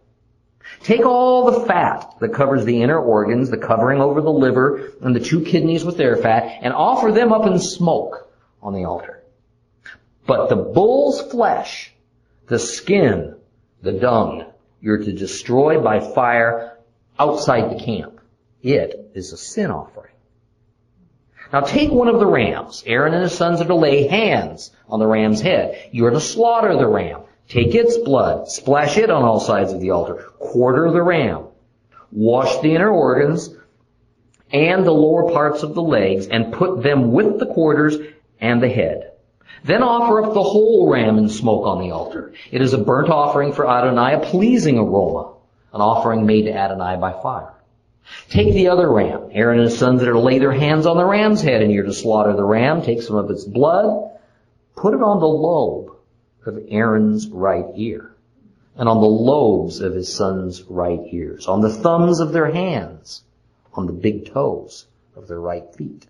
[0.82, 5.16] Take all the fat that covers the inner organs, the covering over the liver, and
[5.16, 8.30] the two kidneys with their fat, and offer them up in smoke
[8.62, 9.22] on the altar.
[10.26, 11.92] But the bull's flesh,
[12.46, 13.36] the skin,
[13.82, 14.44] the dung,
[14.80, 16.69] you're to destroy by fire
[17.20, 18.18] outside the camp.
[18.62, 20.14] It is a sin offering.
[21.52, 22.82] Now take one of the rams.
[22.86, 25.90] Aaron and his sons are to lay hands on the ram's head.
[25.92, 27.20] You are to slaughter the ram.
[27.48, 31.46] Take its blood, splash it on all sides of the altar, quarter the ram,
[32.12, 33.50] wash the inner organs
[34.52, 37.96] and the lower parts of the legs, and put them with the quarters
[38.40, 39.12] and the head.
[39.64, 42.32] Then offer up the whole ram in smoke on the altar.
[42.50, 45.34] It is a burnt offering for Adonai, a pleasing aroma,
[45.72, 47.54] an offering made to Adonai by fire.
[48.28, 49.28] Take the other ram.
[49.32, 51.84] Aaron and his sons are to lay their hands on the ram's head, and you're
[51.84, 52.82] to slaughter the ram.
[52.82, 54.18] Take some of its blood,
[54.76, 55.92] put it on the lobe
[56.46, 58.14] of Aaron's right ear,
[58.76, 63.22] and on the lobes of his son's right ears, on the thumbs of their hands,
[63.74, 66.06] on the big toes of their right feet.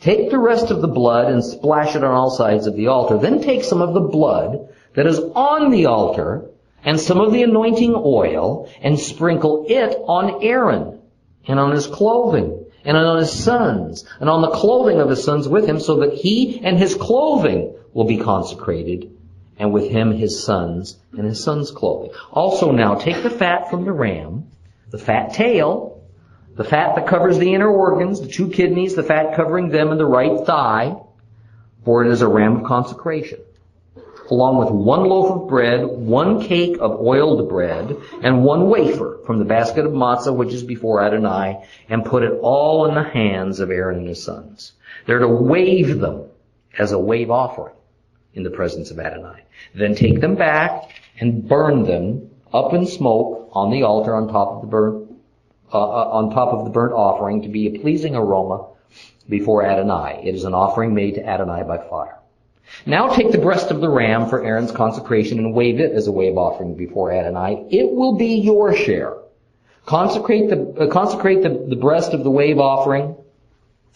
[0.00, 3.18] Take the rest of the blood and splash it on all sides of the altar.
[3.18, 6.49] Then take some of the blood that is on the altar
[6.84, 11.00] and some of the anointing oil and sprinkle it on Aaron
[11.46, 15.46] and on his clothing and on his sons and on the clothing of his sons
[15.48, 19.16] with him so that he and his clothing will be consecrated
[19.58, 22.10] and with him his sons and his sons' clothing.
[22.32, 24.46] Also now take the fat from the ram,
[24.90, 26.02] the fat tail,
[26.54, 30.00] the fat that covers the inner organs, the two kidneys, the fat covering them and
[30.00, 30.96] the right thigh,
[31.84, 33.40] for it is a ram of consecration
[34.30, 39.38] along with one loaf of bread, one cake of oiled bread, and one wafer from
[39.38, 43.60] the basket of matzah which is before Adonai, and put it all in the hands
[43.60, 44.72] of Aaron and his sons.
[45.06, 46.26] They're to wave them
[46.78, 47.74] as a wave offering
[48.34, 49.42] in the presence of Adonai.
[49.74, 54.56] Then take them back and burn them up in smoke on the altar on top
[54.56, 55.10] of the burnt
[55.72, 58.66] uh, uh on top of the burnt offering to be a pleasing aroma
[59.28, 60.22] before Adonai.
[60.24, 62.19] It is an offering made to Adonai by fire.
[62.86, 66.12] Now take the breast of the ram for Aaron's consecration and wave it as a
[66.12, 67.66] wave offering before Adonai.
[67.70, 69.16] It will be your share.
[69.84, 73.16] Consecrate the, uh, consecrate the, the breast of the wave offering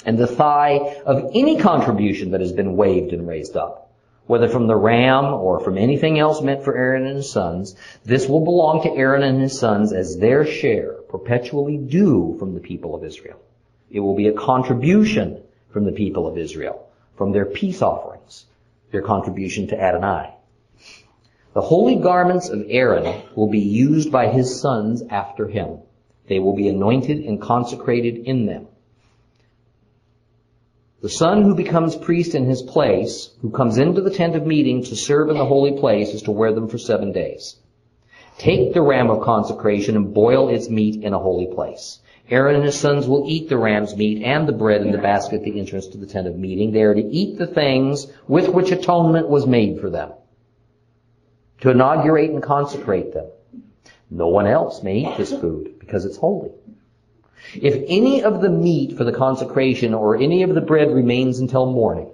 [0.04, 3.92] and the thigh of any contribution that has been waved and raised up.
[4.26, 8.28] Whether from the ram or from anything else meant for Aaron and his sons, this
[8.28, 12.94] will belong to Aaron and his sons as their share, perpetually due from the people
[12.94, 13.40] of Israel.
[13.90, 18.46] It will be a contribution from the people of Israel, from their peace offerings
[18.94, 20.32] their contribution to Adonai.
[21.52, 25.80] The holy garments of Aaron will be used by his sons after him.
[26.28, 28.68] They will be anointed and consecrated in them.
[31.02, 34.84] The son who becomes priest in his place, who comes into the tent of meeting
[34.84, 37.56] to serve in the holy place, is to wear them for seven days.
[38.38, 41.98] Take the ram of consecration and boil its meat in a holy place.
[42.30, 45.36] Aaron and his sons will eat the ram's meat and the bread in the basket
[45.36, 46.72] at the entrance to the tent of meeting.
[46.72, 50.12] They are to eat the things with which atonement was made for them.
[51.60, 53.26] To inaugurate and consecrate them.
[54.10, 56.52] No one else may eat this food because it's holy.
[57.54, 61.70] If any of the meat for the consecration or any of the bread remains until
[61.70, 62.10] morning,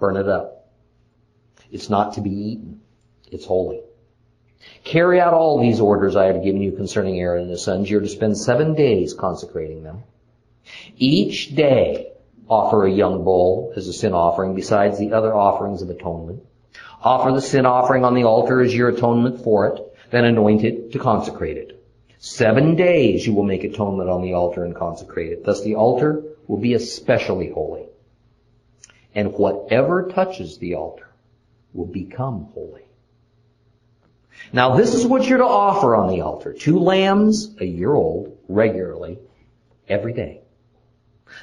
[0.00, 0.68] burn it up.
[1.70, 2.80] It's not to be eaten.
[3.30, 3.82] It's holy.
[4.84, 7.90] Carry out all these orders I have given you concerning Aaron and his sons.
[7.90, 10.02] You're to spend seven days consecrating them.
[10.96, 12.12] Each day
[12.48, 16.42] offer a young bull as a sin offering besides the other offerings of atonement.
[17.02, 20.92] Offer the sin offering on the altar as your atonement for it, then anoint it
[20.92, 21.82] to consecrate it.
[22.18, 25.44] Seven days you will make atonement on the altar and consecrate it.
[25.44, 27.86] Thus the altar will be especially holy.
[29.14, 31.08] And whatever touches the altar
[31.72, 32.82] will become holy.
[34.52, 36.52] Now this is what you're to offer on the altar.
[36.52, 39.18] Two lambs, a year old, regularly,
[39.88, 40.42] every day.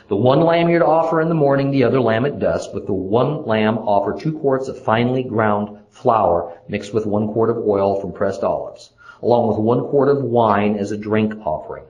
[0.08, 2.74] The one lamb you're to offer in the morning, the other lamb at dusk.
[2.74, 7.50] With the one lamb, offer two quarts of finely ground flour mixed with one quart
[7.50, 11.84] of oil from pressed olives, along with one quart of wine as a drink offering.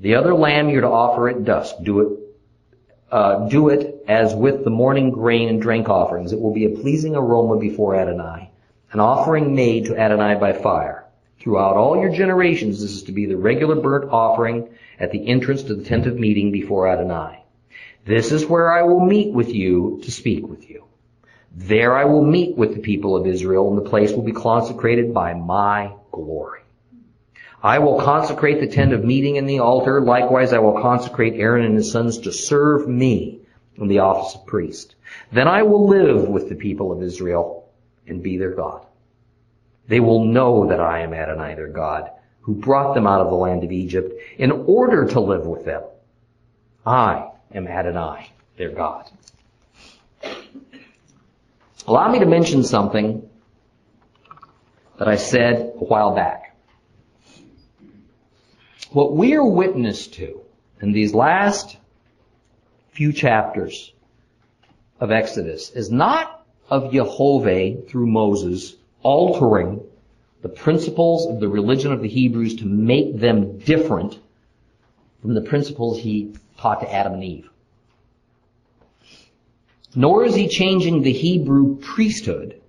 [0.00, 1.76] The other lamb you're to offer at dusk.
[1.82, 2.18] Do it,
[3.10, 6.32] uh, do it as with the morning grain and drink offerings.
[6.32, 8.50] It will be a pleasing aroma before Adonai,
[8.92, 11.04] an offering made to Adonai by fire.
[11.40, 14.68] Throughout all your generations, this is to be the regular burnt offering
[14.98, 17.44] at the entrance to the tent of meeting before Adonai.
[18.04, 20.84] This is where I will meet with you to speak with you.
[21.56, 25.14] There I will meet with the people of Israel, and the place will be consecrated
[25.14, 26.60] by my glory.
[27.62, 30.00] I will consecrate the tent of meeting and the altar.
[30.00, 33.40] Likewise, I will consecrate Aaron and his sons to serve me
[33.76, 34.96] in the office of priest.
[35.32, 37.63] Then I will live with the people of Israel
[38.06, 38.86] and be their God.
[39.88, 43.36] They will know that I am Adonai their God who brought them out of the
[43.36, 45.82] land of Egypt in order to live with them.
[46.84, 49.10] I am Adonai, their God.
[51.86, 53.28] Allow me to mention something
[54.98, 56.56] that I said a while back.
[58.90, 60.40] What we are witness to
[60.80, 61.76] in these last
[62.92, 63.92] few chapters
[65.00, 69.82] of Exodus is not of Jehovah through Moses altering
[70.42, 74.18] the principles of the religion of the Hebrews to make them different
[75.20, 77.50] from the principles he taught to Adam and Eve.
[79.94, 82.60] Nor is he changing the Hebrew priesthood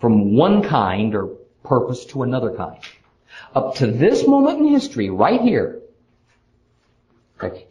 [0.00, 2.78] from one kind or purpose to another kind.
[3.54, 5.80] Up to this moment in history, right here,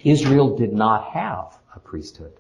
[0.04, 2.34] Israel did not have a priesthood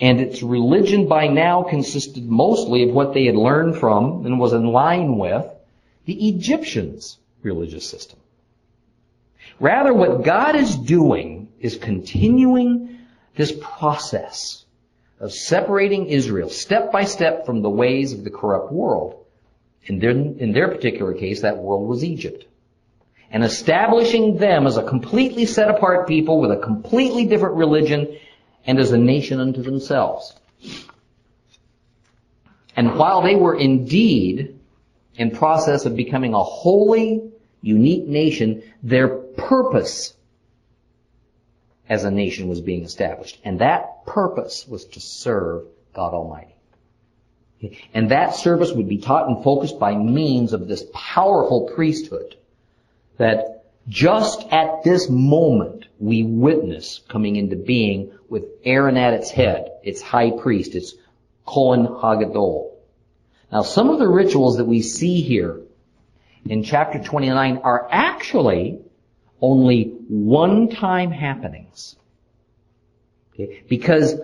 [0.00, 4.52] and its religion by now consisted mostly of what they had learned from and was
[4.52, 5.46] in line with
[6.06, 8.18] the Egyptians' religious system.
[9.58, 12.98] Rather, what God is doing is continuing
[13.36, 14.64] this process
[15.20, 19.22] of separating Israel step by step from the ways of the corrupt world.
[19.84, 22.46] In their, in their particular case, that world was Egypt.
[23.30, 28.16] And establishing them as a completely set apart people with a completely different religion
[28.66, 30.34] and as a nation unto themselves.
[32.76, 34.58] And while they were indeed
[35.16, 37.30] in process of becoming a holy,
[37.62, 40.14] unique nation, their purpose
[41.88, 43.38] as a nation was being established.
[43.44, 46.54] And that purpose was to serve God Almighty.
[47.92, 52.36] And that service would be taught and focused by means of this powerful priesthood
[53.18, 59.68] that just at this moment we witness coming into being with Aaron at its head,
[59.82, 60.94] its high priest, its
[61.44, 62.70] Kohen Hagadol.
[63.52, 65.60] Now some of the rituals that we see here
[66.46, 68.78] in chapter 29 are actually
[69.42, 71.96] only one-time happenings.
[73.34, 73.62] Okay?
[73.68, 74.14] Because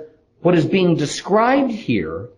[0.40, 2.28] what is being described here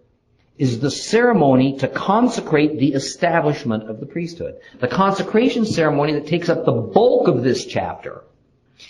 [0.56, 4.56] is the ceremony to consecrate the establishment of the priesthood.
[4.80, 8.24] The consecration ceremony that takes up the bulk of this chapter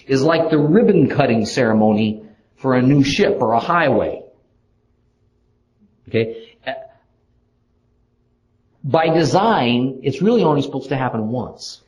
[0.06, 2.27] is like the ribbon cutting ceremony
[2.58, 4.22] for a new ship or a highway.
[6.08, 6.56] Okay?
[8.84, 11.82] By design, it's really only supposed to happen once.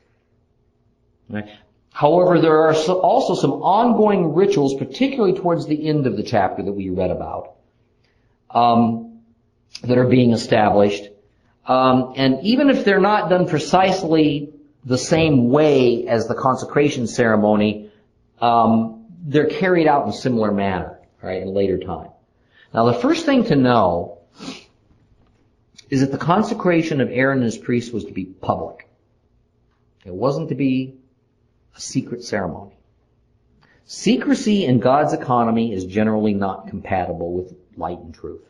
[1.91, 6.71] However, there are also some ongoing rituals, particularly towards the end of the chapter that
[6.71, 7.55] we read about,
[8.49, 9.21] um,
[9.83, 11.09] that are being established.
[11.65, 14.53] Um, and even if they're not done precisely
[14.83, 17.91] the same way as the consecration ceremony,
[18.39, 22.09] um, they're carried out in a similar manner, right, in later time.
[22.73, 24.19] Now the first thing to know
[25.89, 28.87] is that the consecration of Aaron and his priests was to be public.
[30.05, 30.95] It wasn't to be
[31.75, 32.71] a secret ceremony.
[33.85, 38.41] Secrecy in God's economy is generally not compatible with light and truth.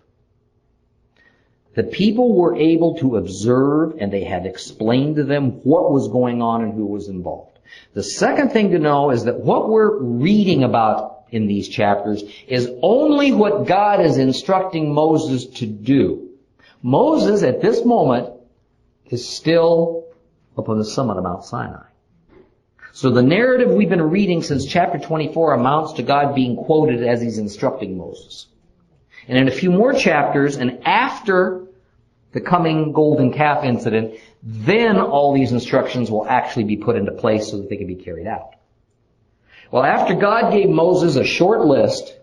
[1.73, 6.41] The people were able to observe and they had explained to them what was going
[6.41, 7.50] on and who was involved.
[7.93, 12.69] The second thing to know is that what we're reading about in these chapters is
[12.81, 16.29] only what God is instructing Moses to do.
[16.83, 18.33] Moses at this moment
[19.09, 20.05] is still
[20.57, 21.85] upon the summit of Mount Sinai.
[22.93, 27.21] So the narrative we've been reading since chapter 24 amounts to God being quoted as
[27.21, 28.47] he's instructing Moses.
[29.27, 31.67] And in a few more chapters, and after
[32.33, 37.49] the coming golden calf incident, then all these instructions will actually be put into place
[37.49, 38.55] so that they can be carried out.
[39.71, 42.17] Well, after God gave Moses a short list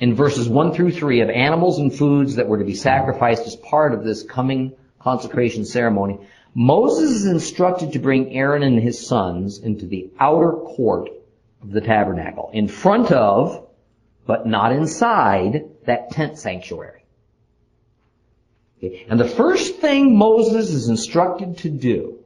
[0.00, 3.56] in verses 1 through 3 of animals and foods that were to be sacrificed as
[3.56, 6.18] part of this coming consecration ceremony,
[6.54, 11.10] Moses is instructed to bring Aaron and his sons into the outer court
[11.62, 13.68] of the tabernacle, in front of,
[14.26, 17.04] but not inside, that tent sanctuary.
[18.78, 19.06] Okay.
[19.08, 22.18] And the first thing Moses is instructed to do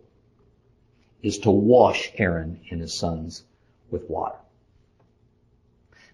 [1.23, 3.43] is to wash Aaron and his sons
[3.91, 4.37] with water.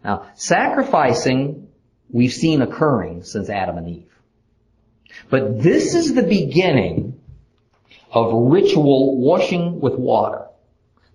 [0.05, 1.68] Now, sacrificing
[2.11, 4.12] we've seen occurring since Adam and Eve.
[5.28, 7.20] But this is the beginning
[8.12, 10.47] of ritual washing with water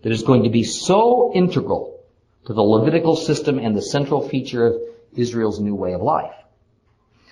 [0.02, 2.02] that is going to be so integral
[2.46, 4.82] to the Levitical system and the central feature of
[5.16, 6.34] Israel's new way of life.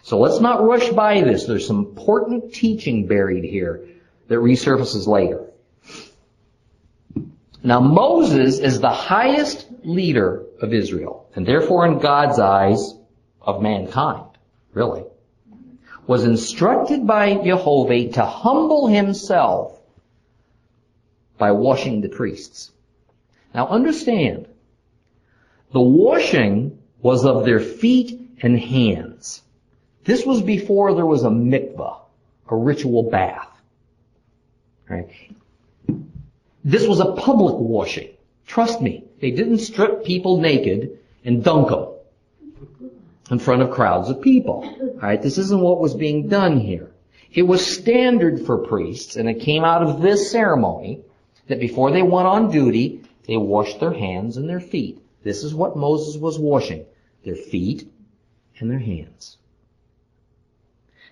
[0.04, 1.45] So let's not rush by this.
[1.45, 3.88] There's some important teaching buried here
[4.28, 5.47] that resurfaces later.
[7.64, 12.95] Now Moses is the highest leader of Israel, and therefore in God's eyes
[13.41, 14.26] of mankind,
[14.74, 15.04] really,
[16.08, 19.80] was instructed by Jehovah to humble himself
[21.38, 22.72] by washing the priests.
[23.54, 24.47] Now understand,
[25.72, 29.41] the washing was of their feet and hands.
[30.04, 31.97] This was before there was a mikvah,
[32.49, 33.49] a ritual bath.
[34.89, 35.10] Right?
[36.64, 38.10] This was a public washing.
[38.45, 41.88] Trust me, they didn't strip people naked and dunk them
[43.30, 44.64] in front of crowds of people.
[44.95, 46.91] Alright, this isn't what was being done here.
[47.34, 51.02] It was standard for priests, and it came out of this ceremony,
[51.47, 55.02] that before they went on duty, they washed their hands and their feet.
[55.24, 56.86] This is what Moses was washing.
[57.24, 57.89] Their feet
[58.60, 59.38] and their hands.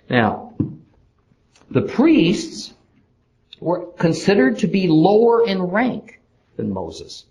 [0.10, 0.54] Now,
[1.70, 2.74] the priests
[3.60, 6.20] were considered to be lower in rank
[6.56, 7.26] than Moses.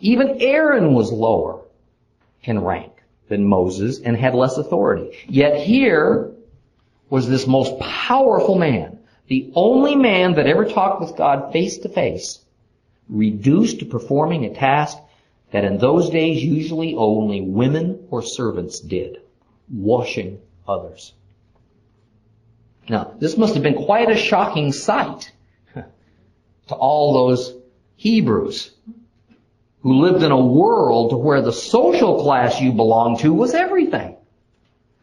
[0.00, 1.62] Even Aaron was lower
[2.44, 2.92] in rank
[3.28, 5.16] than Moses and had less authority.
[5.28, 6.30] Yet here
[7.08, 11.88] was this most powerful man, the only man that ever talked with God face to
[11.88, 12.38] face,
[13.08, 14.96] reduced to performing a task
[15.50, 19.18] that in those days usually only women or servants did,
[19.68, 20.38] washing
[20.68, 21.12] others.
[22.90, 25.30] Now, this must have been quite a shocking sight
[25.74, 27.54] to all those
[27.94, 28.72] Hebrews
[29.82, 34.16] who lived in a world where the social class you belonged to was everything.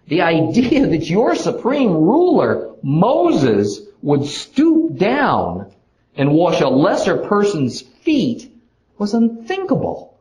[0.09, 5.71] The idea that your supreme ruler, Moses, would stoop down
[6.17, 8.51] and wash a lesser person's feet
[8.97, 10.19] was unthinkable.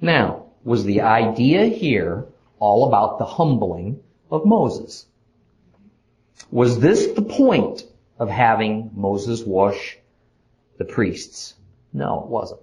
[0.00, 2.26] Now, was the idea here
[2.58, 4.00] all about the humbling
[4.32, 5.06] of Moses?
[6.50, 7.84] Was this the point
[8.18, 9.98] of having Moses wash
[10.78, 11.54] the priests?
[11.92, 12.60] No, it wasn't.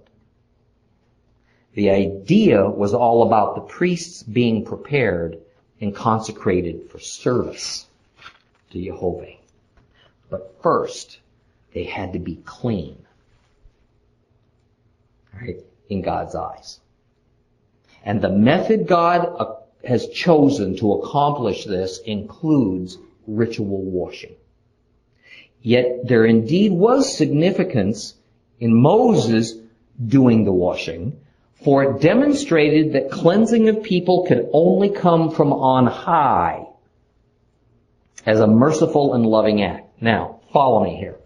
[1.74, 5.38] The idea was all about the priests being prepared
[5.80, 7.86] and consecrated for service
[8.70, 9.36] to Jehovah.
[10.28, 11.18] But first,
[11.72, 12.96] they had to be clean.
[15.34, 15.60] Right?
[15.88, 16.78] In God's eyes.
[18.04, 19.54] And the method God uh,
[19.86, 24.34] has chosen to accomplish this includes ritual washing.
[25.60, 28.14] Yet there indeed was significance
[28.58, 29.54] in Moses
[30.04, 31.20] doing the washing,
[31.64, 36.66] for it demonstrated that cleansing of people could only come from on high
[38.26, 39.88] as a merciful and loving act.
[40.00, 41.16] Now, follow me here.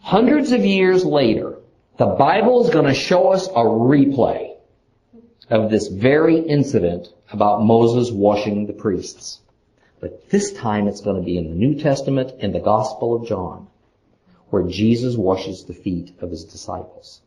[0.00, 1.56] Hundreds of years later,
[1.98, 4.49] the Bible is going to show us a replay
[5.50, 9.40] of this very incident about Moses washing the priests.
[10.00, 13.28] But this time it's going to be in the New Testament in the Gospel of
[13.28, 13.66] John,
[14.48, 17.20] where Jesus washes the feet of his disciples.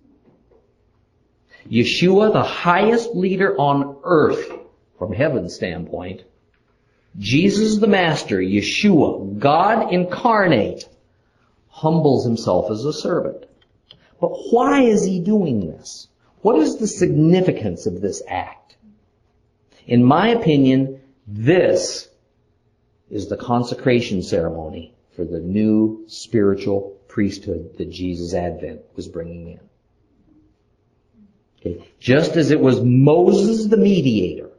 [1.69, 4.51] Yeshua, the highest leader on earth
[4.97, 6.23] from heaven's standpoint,
[7.19, 10.89] Jesus the Master, Yeshua, God incarnate,
[11.69, 13.45] humbles himself as a servant.
[14.19, 16.07] But why is he doing this?
[16.43, 18.75] What is the significance of this act?
[19.87, 22.09] In my opinion, this
[23.09, 29.59] is the consecration ceremony for the new spiritual priesthood that Jesus' advent was bringing in.
[31.61, 31.87] Okay.
[31.97, 34.49] Just as it was Moses the mediator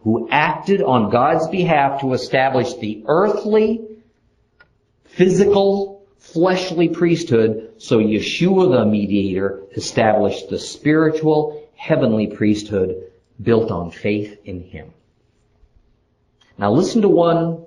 [0.00, 3.82] who acted on God's behalf to establish the earthly,
[5.04, 13.10] physical, fleshly priesthood, so Yeshua the mediator established the spiritual, heavenly priesthood
[13.42, 14.92] built on faith in Him.
[16.58, 17.64] Now listen to one,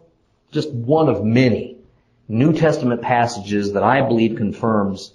[0.52, 1.78] just one of many
[2.30, 5.14] New Testament passages that I believe confirms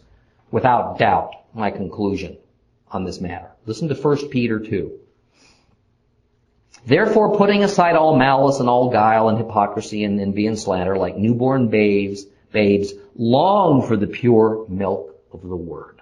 [0.51, 2.37] without doubt my conclusion
[2.91, 3.51] on this matter.
[3.67, 4.99] Listen to 1 Peter 2.
[6.87, 11.17] Therefore, putting aside all malice and all guile and hypocrisy and envy and slander, like
[11.17, 16.01] newborn babes, babes, long for the pure milk of the word.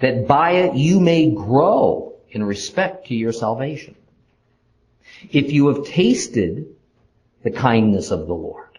[0.00, 3.94] that by it you may grow in respect to your salvation.
[5.30, 6.74] If you have tasted
[7.42, 8.78] the kindness of the Lord,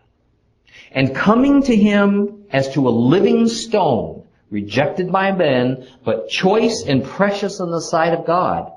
[0.91, 7.03] and coming to him as to a living stone, rejected by men, but choice and
[7.03, 8.71] precious in the sight of God,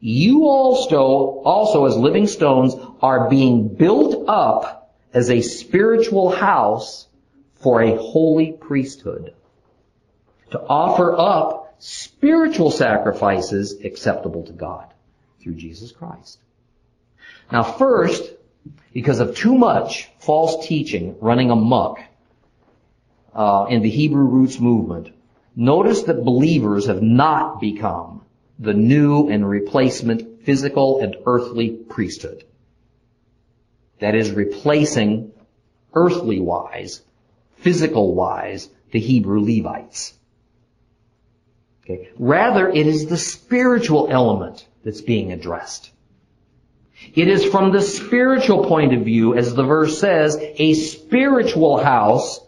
[0.00, 4.79] you also, also as living stones, are being built up
[5.12, 7.06] as a spiritual house
[7.54, 9.34] for a holy priesthood
[10.50, 14.92] to offer up spiritual sacrifices acceptable to God
[15.42, 16.38] through Jesus Christ.
[17.50, 18.22] Now first,
[18.92, 22.00] because of too much false teaching running amok
[23.34, 25.10] uh, in the Hebrew roots movement,
[25.56, 28.22] notice that believers have not become
[28.58, 32.44] the new and replacement physical and earthly priesthood.
[34.00, 35.32] That is replacing
[35.94, 37.02] earthly wise,
[37.56, 40.14] physical wise, the Hebrew Levites.
[41.84, 42.10] Okay.
[42.18, 45.90] Rather, it is the spiritual element that's being addressed.
[47.14, 52.40] It is from the spiritual point of view, as the verse says, a spiritual house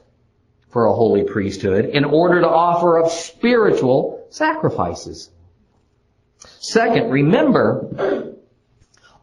[0.68, 5.30] for a holy priesthood in order to offer up spiritual sacrifices.
[6.60, 8.31] Second, remember,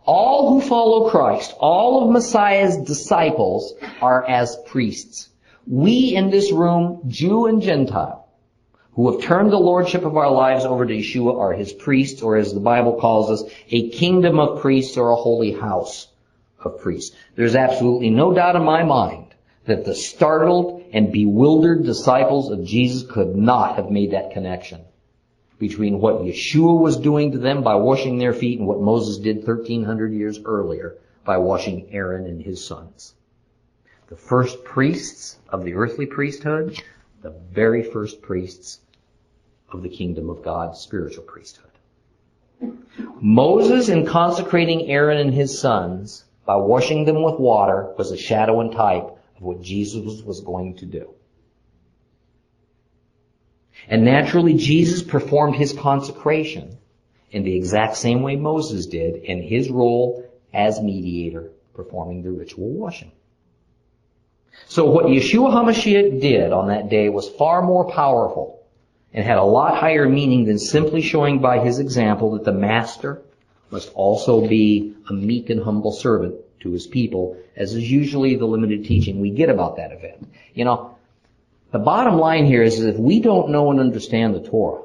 [0.09, 5.29] all who follow Christ, all of Messiah's disciples are as priests.
[5.67, 8.27] We in this room, Jew and Gentile,
[8.93, 12.37] who have turned the lordship of our lives over to Yeshua are his priests, or
[12.37, 16.07] as the Bible calls us, a kingdom of priests or a holy house
[16.59, 17.15] of priests.
[17.35, 19.35] There's absolutely no doubt in my mind
[19.67, 24.81] that the startled and bewildered disciples of Jesus could not have made that connection
[25.59, 29.45] between what Yeshua was doing to them by washing their feet and what Moses did
[29.45, 33.13] 1300 years earlier by washing Aaron and his sons.
[34.07, 36.81] The first priests of the earthly priesthood,
[37.21, 38.79] the very first priests
[39.71, 41.65] of the kingdom of God, spiritual priesthood.
[43.21, 48.61] Moses, in consecrating Aaron and his sons by washing them with water, was a shadow
[48.61, 49.03] and type
[49.35, 51.09] of what Jesus was going to do.
[53.87, 56.77] And naturally, Jesus performed his consecration
[57.31, 62.69] in the exact same way Moses did in his role as mediator, performing the ritual
[62.69, 63.11] washing.
[64.67, 68.61] So what Yeshua HaMashiach did on that day was far more powerful
[69.13, 73.21] and had a lot higher meaning than simply showing by his example that the master
[73.71, 78.45] must also be a meek and humble servant to his people, as is usually the
[78.45, 80.27] limited teaching we get about that event.
[80.53, 80.97] You know,
[81.71, 84.83] the bottom line here is if we don't know and understand the Torah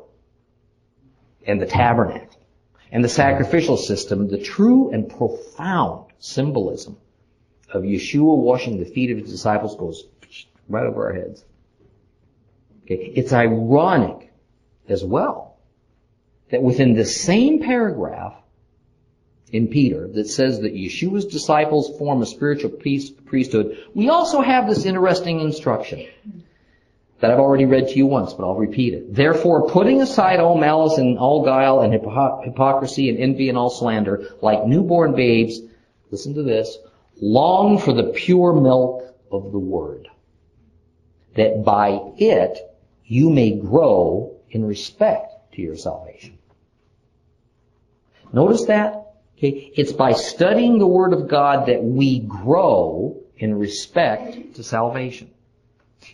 [1.47, 2.41] and the tabernacle
[2.93, 6.97] and the sacrificial system, the true and profound symbolism
[7.71, 10.05] of Yeshua washing the feet of his disciples goes
[10.69, 11.45] right over our heads.
[12.85, 13.13] Okay.
[13.15, 14.31] It's ironic
[14.89, 15.57] as well
[16.51, 18.35] that within the same paragraph
[19.51, 24.85] in Peter that says that Yeshua's disciples form a spiritual priesthood, we also have this
[24.85, 26.07] interesting instruction
[27.25, 29.15] that I've already read to you once, but I'll repeat it.
[29.15, 34.29] Therefore, putting aside all malice and all guile and hypocrisy and envy and all slander,
[34.43, 35.59] like newborn babes,
[36.11, 36.77] listen to this,
[37.23, 40.09] long for the pure milk of the word,
[41.35, 42.59] that by it
[43.07, 46.37] you may grow in respect to your salvation.
[48.35, 49.15] Notice that?
[49.39, 55.31] Okay, it's by studying the Word of God that we grow in respect to salvation.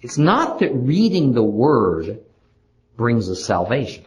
[0.02, 2.20] It's not that reading the Word
[2.96, 4.04] brings us salvation.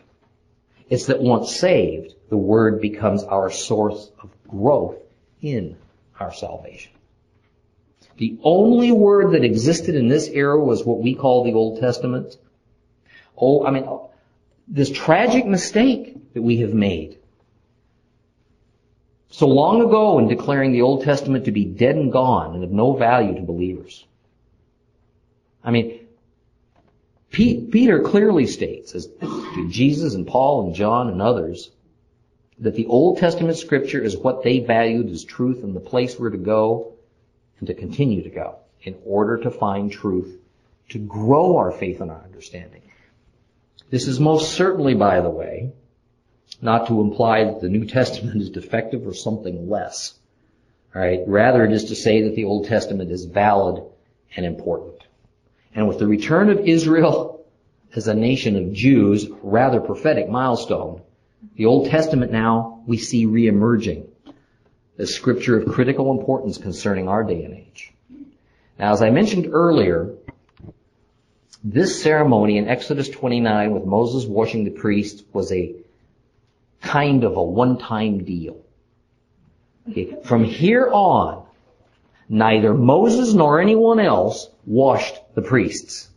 [0.90, 4.98] It's that once saved, the Word becomes our source of growth
[5.42, 5.78] in
[6.20, 6.92] our salvation.
[8.18, 12.38] The only word that existed in this era was what we call the Old Testament.
[13.36, 13.88] Oh, I mean,
[14.68, 17.18] this tragic mistake that we have made
[19.30, 22.72] so long ago in declaring the Old Testament to be dead and gone and of
[22.72, 24.06] no value to believers.
[25.64, 26.08] I mean,
[27.32, 29.10] Peter clearly states, as
[29.70, 31.72] Jesus and Paul and John and others,
[32.60, 36.30] that the Old Testament scripture is what they valued as truth and the place where
[36.30, 36.94] to go
[37.60, 40.38] and to continue to go in order to find truth,
[40.90, 42.82] to grow our faith and our understanding.
[43.90, 45.72] This is most certainly, by the way,
[46.62, 50.14] not to imply that the New Testament is defective or something less.
[50.96, 53.84] Alright, rather it is to say that the Old Testament is valid
[54.36, 55.03] and important.
[55.76, 57.46] And with the return of Israel
[57.96, 61.02] as a nation of Jews, rather prophetic milestone,
[61.56, 64.08] the Old Testament now we see reemerging
[64.98, 67.94] as scripture of critical importance concerning our day and age.
[68.78, 70.14] Now, as I mentioned earlier,
[71.64, 75.74] This ceremony in Exodus 29 with Moses washing the priest was a
[76.82, 78.58] kind of a one-time deal.
[79.90, 80.18] Okay.
[80.26, 81.46] From here on,
[82.28, 86.10] neither Moses nor anyone else washed the priests.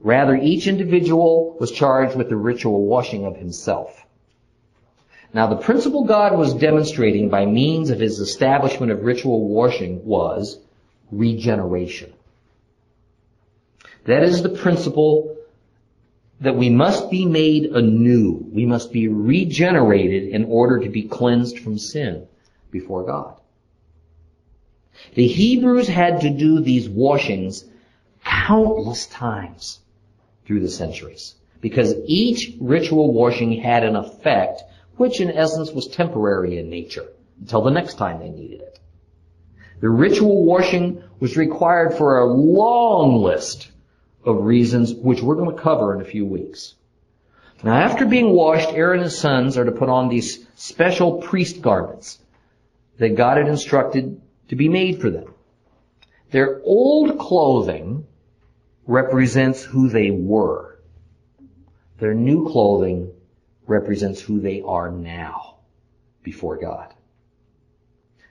[0.00, 4.04] Rather, each individual was charged with the ritual washing of himself.
[5.32, 10.58] Now, the principle God was demonstrating by means of his establishment of ritual washing was
[11.10, 12.12] regeneration.
[14.04, 15.36] That is the principle
[16.40, 18.46] that we must be made anew.
[18.52, 22.28] We must be regenerated in order to be cleansed from sin
[22.70, 23.40] before God.
[25.14, 27.64] The Hebrews had to do these washings
[28.26, 29.80] countless times
[30.44, 34.62] through the centuries because each ritual washing had an effect
[34.96, 37.06] which in essence was temporary in nature
[37.40, 38.78] until the next time they needed it.
[39.80, 43.70] The ritual washing was required for a long list
[44.24, 46.74] of reasons which we're going to cover in a few weeks.
[47.62, 51.62] Now after being washed, Aaron and his sons are to put on these special priest
[51.62, 52.18] garments
[52.98, 55.34] that God had instructed to be made for them.
[56.30, 58.06] Their old clothing
[58.86, 60.78] represents who they were.
[61.98, 63.12] Their new clothing
[63.66, 65.56] represents who they are now
[66.22, 66.94] before God.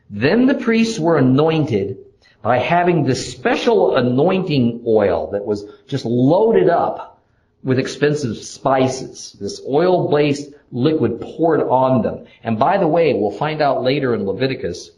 [0.09, 1.97] Then the priests were anointed
[2.41, 7.23] by having this special anointing oil that was just loaded up
[7.63, 9.35] with expensive spices.
[9.39, 12.27] This oil-based liquid poured on them.
[12.43, 14.91] And by the way, we'll find out later in Leviticus,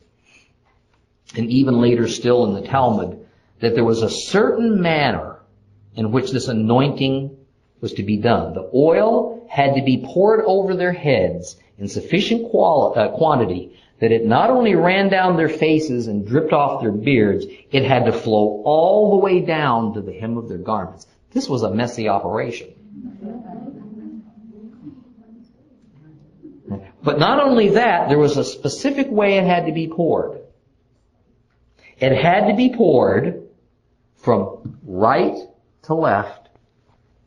[1.35, 3.25] and even later still in the Talmud,
[3.59, 5.36] that there was a certain manner
[5.97, 7.35] in which this anointing
[7.81, 8.53] was to be done.
[8.53, 14.11] The oil had to be poured over their heads in sufficient quali- uh, quantity that
[14.11, 18.11] it not only ran down their faces and dripped off their beards, it had to
[18.11, 21.07] flow all the way down to the hem of their garments.
[21.31, 22.73] This was a messy operation.
[27.03, 30.41] But not only that, there was a specific way it had to be poured.
[31.99, 33.47] It had to be poured
[34.17, 35.37] from right
[35.87, 36.49] to left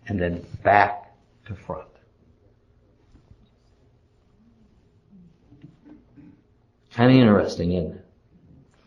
[0.06, 1.14] and then back
[1.46, 1.88] to front.
[6.92, 8.06] Kind of interesting, isn't it?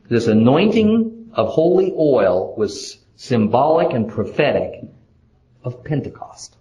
[0.10, 4.84] This anointing of holy oil was symbolic and prophetic
[5.64, 6.56] of Pentecost.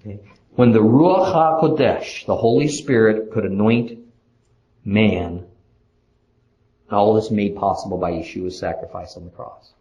[0.00, 0.20] Okay.
[0.50, 4.00] When the Ruach HaKodesh, the Holy Spirit, could anoint
[4.84, 5.46] man,
[6.90, 9.72] all this made possible by Yeshua's sacrifice on the cross.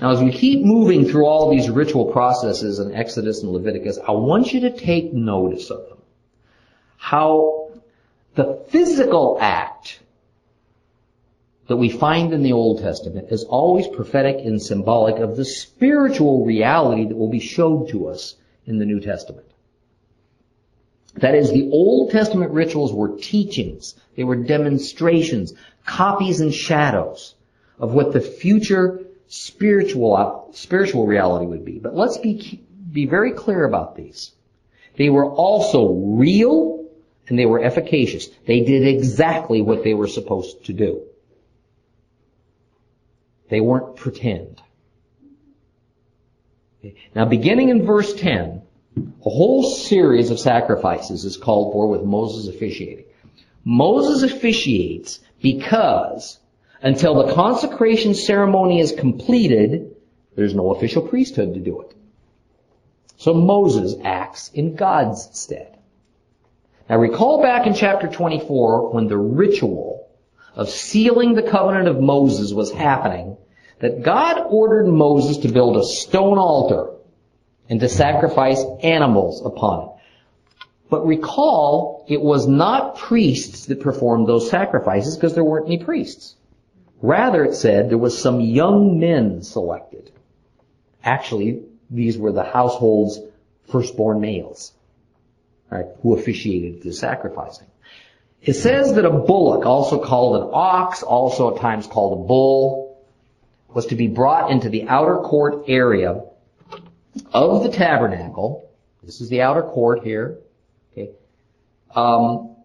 [0.00, 4.12] Now, as we keep moving through all these ritual processes in Exodus and Leviticus, I
[4.12, 5.98] want you to take notice of them.
[6.96, 7.70] How
[8.34, 10.00] the physical act
[11.68, 16.44] that we find in the Old Testament is always prophetic and symbolic of the spiritual
[16.44, 18.34] reality that will be showed to us
[18.66, 19.46] in the New Testament.
[21.14, 23.94] That is, the Old Testament rituals were teachings.
[24.16, 25.52] They were demonstrations,
[25.84, 27.34] copies and shadows
[27.82, 31.80] of what the future spiritual, spiritual reality would be.
[31.80, 32.62] But let's be,
[32.92, 34.30] be very clear about these.
[34.96, 36.86] They were also real
[37.28, 38.28] and they were efficacious.
[38.46, 41.02] They did exactly what they were supposed to do.
[43.48, 44.62] They weren't pretend.
[47.14, 48.62] Now beginning in verse 10,
[48.96, 53.06] a whole series of sacrifices is called for with Moses officiating.
[53.64, 56.38] Moses officiates because
[56.82, 59.94] until the consecration ceremony is completed,
[60.34, 61.94] there's no official priesthood to do it.
[63.16, 65.78] So Moses acts in God's stead.
[66.90, 70.08] Now recall back in chapter 24 when the ritual
[70.54, 73.36] of sealing the covenant of Moses was happening,
[73.78, 76.90] that God ordered Moses to build a stone altar
[77.68, 79.88] and to sacrifice animals upon it.
[80.90, 86.36] But recall, it was not priests that performed those sacrifices because there weren't any priests.
[87.02, 90.12] Rather, it said there was some young men selected.
[91.02, 93.18] Actually, these were the household's
[93.70, 94.72] firstborn males,
[95.68, 97.66] right, who officiated the sacrificing.
[98.40, 103.04] It says that a bullock, also called an ox, also at times called a bull,
[103.68, 106.22] was to be brought into the outer court area
[107.32, 108.70] of the tabernacle.
[109.02, 110.38] This is the outer court here.
[110.92, 111.10] Okay.
[111.94, 112.56] Um,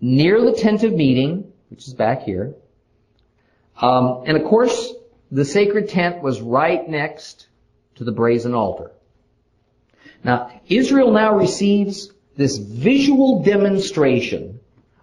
[0.00, 2.54] near the tent of meeting, which is back here.
[3.80, 4.92] Um, and of course,
[5.30, 7.48] the sacred tent was right next
[7.96, 8.90] to the brazen altar.
[10.24, 14.60] Now, Israel now receives this visual demonstration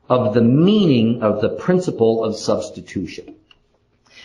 [0.10, 3.36] of the meaning of the principle of substitution.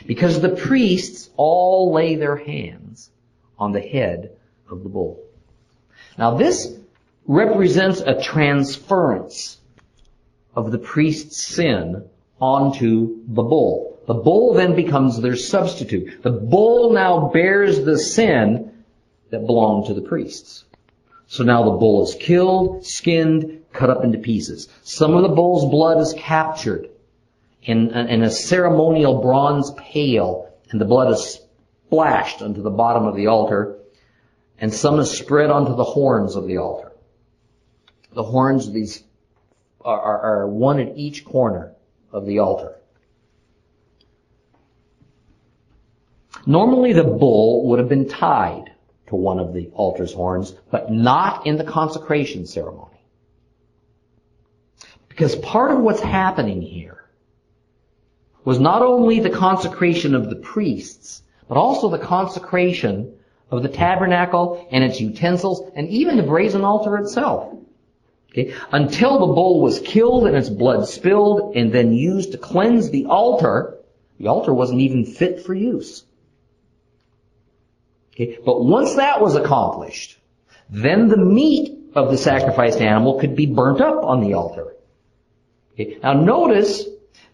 [0.07, 3.11] Because the priests all lay their hands
[3.59, 4.33] on the head
[4.71, 5.23] of the bull.
[6.17, 6.75] Now this
[7.27, 9.59] represents a transference
[10.55, 12.09] of the priest's sin
[12.41, 14.00] onto the bull.
[14.11, 16.25] The bull then becomes their substitute.
[16.25, 18.73] The bull now bears the sin
[19.31, 20.65] that belonged to the priests.
[21.29, 24.69] So now the bull is killed, skinned, cut up into pieces.
[24.83, 26.89] Some of the bull's blood is captured
[27.63, 31.39] in, in a ceremonial bronze pail, and the blood is
[31.87, 33.79] splashed onto the bottom of the altar,
[34.59, 36.91] and some is spread onto the horns of the altar.
[38.13, 39.05] The horns of these
[39.85, 41.77] are, are, are one at each corner
[42.11, 42.75] of the altar.
[46.47, 48.73] Normally the bull would have been tied
[49.09, 53.05] to one of the altar's horns, but not in the consecration ceremony.
[55.09, 57.05] Because part of what's happening here
[58.45, 63.13] was not only the consecration of the priests, but also the consecration
[63.51, 67.53] of the tabernacle and its utensils and even the brazen altar itself.
[68.31, 68.55] Okay?
[68.71, 73.07] Until the bull was killed and its blood spilled and then used to cleanse the
[73.07, 73.79] altar,
[74.19, 76.05] the altar wasn't even fit for use.
[78.21, 78.39] Okay?
[78.45, 80.19] But once that was accomplished,
[80.69, 84.75] then the meat of the sacrificed animal could be burnt up on the altar.
[85.75, 85.99] Okay?
[86.03, 86.85] Now notice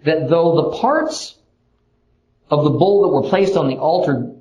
[0.04, 1.36] that though the parts
[2.50, 4.32] of the bull that were placed on the altar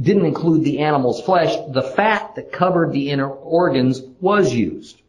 [0.00, 5.00] didn't include the animal's flesh, the fat that covered the inner organs was used.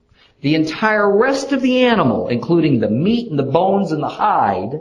[0.42, 4.80] The entire rest of the animal, including the meat and the bones and the hide,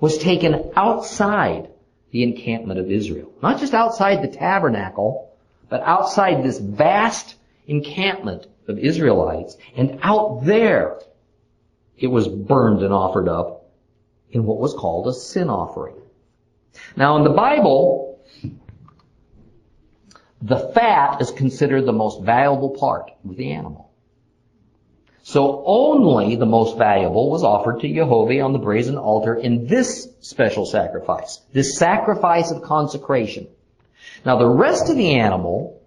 [0.00, 1.68] was taken outside
[2.10, 3.32] the encampment of Israel.
[3.42, 5.30] Not just outside the tabernacle,
[5.68, 7.34] but outside this vast
[7.66, 9.56] encampment of Israelites.
[9.76, 10.98] And out there,
[11.96, 13.70] it was burned and offered up
[14.30, 15.96] in what was called a sin offering.
[16.96, 18.20] Now in the Bible,
[20.40, 23.87] the fat is considered the most valuable part of the animal.
[25.28, 30.08] So only the most valuable was offered to Jehovah on the brazen altar in this
[30.20, 33.46] special sacrifice, this sacrifice of consecration.
[34.24, 35.82] Now the rest of the animal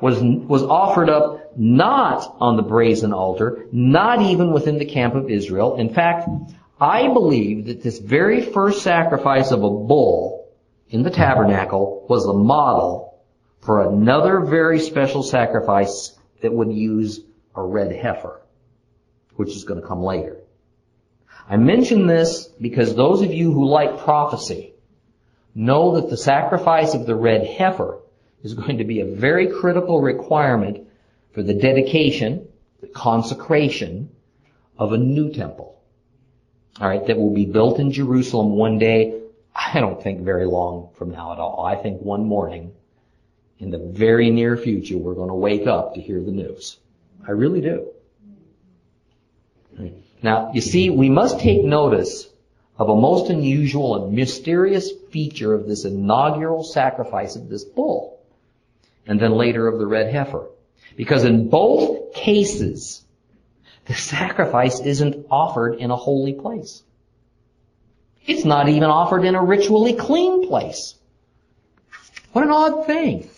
[0.00, 5.30] was, was offered up not on the brazen altar, not even within the camp of
[5.30, 5.74] Israel.
[5.74, 6.28] In fact,
[6.80, 10.48] I believe that this very first sacrifice of a bull
[10.90, 13.18] in the tabernacle was the model
[13.62, 17.18] for another very special sacrifice that would use
[17.56, 18.42] a red heifer
[19.36, 20.36] which is going to come later.
[21.48, 24.74] I mention this because those of you who like prophecy
[25.54, 28.00] know that the sacrifice of the red heifer
[28.42, 30.86] is going to be a very critical requirement
[31.32, 32.48] for the dedication,
[32.80, 34.10] the consecration
[34.78, 35.80] of a new temple.
[36.80, 39.20] Alright, that will be built in Jerusalem one day.
[39.54, 41.64] I don't think very long from now at all.
[41.64, 42.72] I think one morning
[43.58, 46.76] in the very near future we're going to wake up to hear the news.
[47.26, 47.92] I really do.
[50.22, 52.28] Now, you see, we must take notice
[52.78, 58.18] of a most unusual and mysterious feature of this inaugural sacrifice of this bull,
[59.06, 60.46] and then later of the red heifer.
[60.96, 63.04] Because in both cases,
[63.86, 66.82] the sacrifice isn't offered in a holy place.
[68.26, 70.94] It's not even offered in a ritually clean place.
[72.32, 73.30] What an odd thing.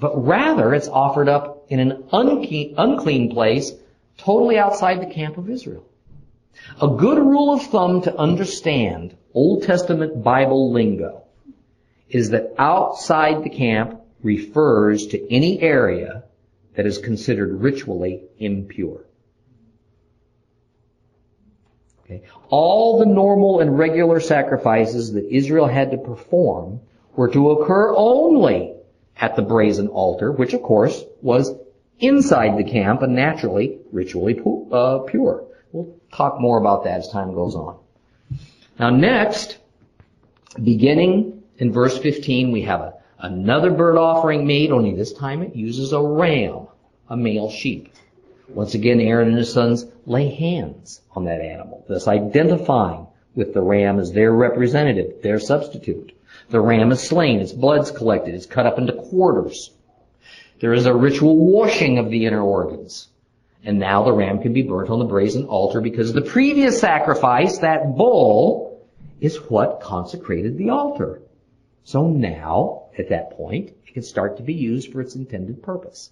[0.00, 3.72] But rather, it's offered up in an unclean place
[4.18, 5.84] totally outside the camp of Israel.
[6.82, 11.22] A good rule of thumb to understand Old Testament Bible lingo
[12.08, 16.24] is that outside the camp refers to any area
[16.74, 19.04] that is considered ritually impure.
[22.04, 22.22] Okay.
[22.48, 26.80] All the normal and regular sacrifices that Israel had to perform
[27.14, 28.74] were to occur only
[29.16, 31.52] at the brazen altar, which of course was
[32.00, 34.40] inside the camp and naturally ritually
[34.72, 35.44] uh, pure.
[35.72, 37.78] We'll talk more about that as time goes on.
[38.78, 39.58] Now next,
[40.62, 45.56] beginning in verse 15, we have a, another burnt offering made, only this time it
[45.56, 46.68] uses a ram,
[47.08, 47.92] a male sheep.
[48.48, 53.60] Once again, Aaron and his sons lay hands on that animal, thus identifying with the
[53.60, 56.12] ram as their representative, their substitute.
[56.48, 59.70] The ram is slain, its blood's collected, it's cut up into quarters.
[60.60, 63.08] There is a ritual washing of the inner organs.
[63.64, 67.58] And now the ram can be burnt on the brazen altar because the previous sacrifice,
[67.58, 68.86] that bull,
[69.20, 71.20] is what consecrated the altar.
[71.84, 76.10] So now, at that point, it can start to be used for its intended purpose.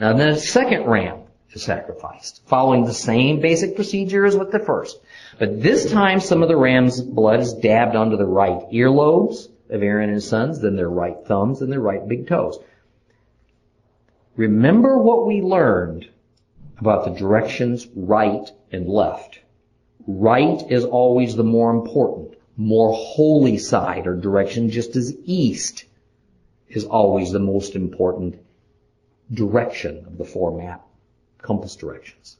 [0.00, 1.20] Now the second ram
[1.52, 4.98] is sacrificed, following the same basic procedure as with the first.
[5.38, 9.82] But this time some of the ram's blood is dabbed onto the right earlobes of
[9.82, 12.58] Aaron and his sons, then their right thumbs, and their right big toes.
[14.36, 16.08] Remember what we learned
[16.78, 19.40] about the directions right and left.
[20.06, 25.84] Right is always the more important, more holy side or direction, just as east
[26.68, 28.38] is always the most important
[29.32, 30.86] direction of the four map
[31.40, 32.36] compass directions.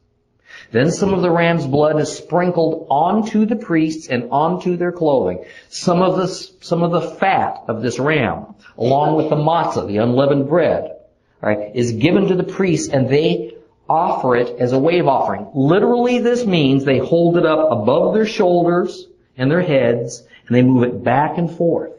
[0.72, 5.44] Then some of the ram's blood is sprinkled onto the priests and onto their clothing.
[5.70, 9.98] Some of the, some of the fat of this ram, along with the matzah, the
[9.98, 10.95] unleavened bread,
[11.40, 13.56] right, is given to the priests and they
[13.88, 15.48] offer it as a wave offering.
[15.54, 19.06] Literally this means they hold it up above their shoulders
[19.36, 21.92] and their heads and they move it back and forth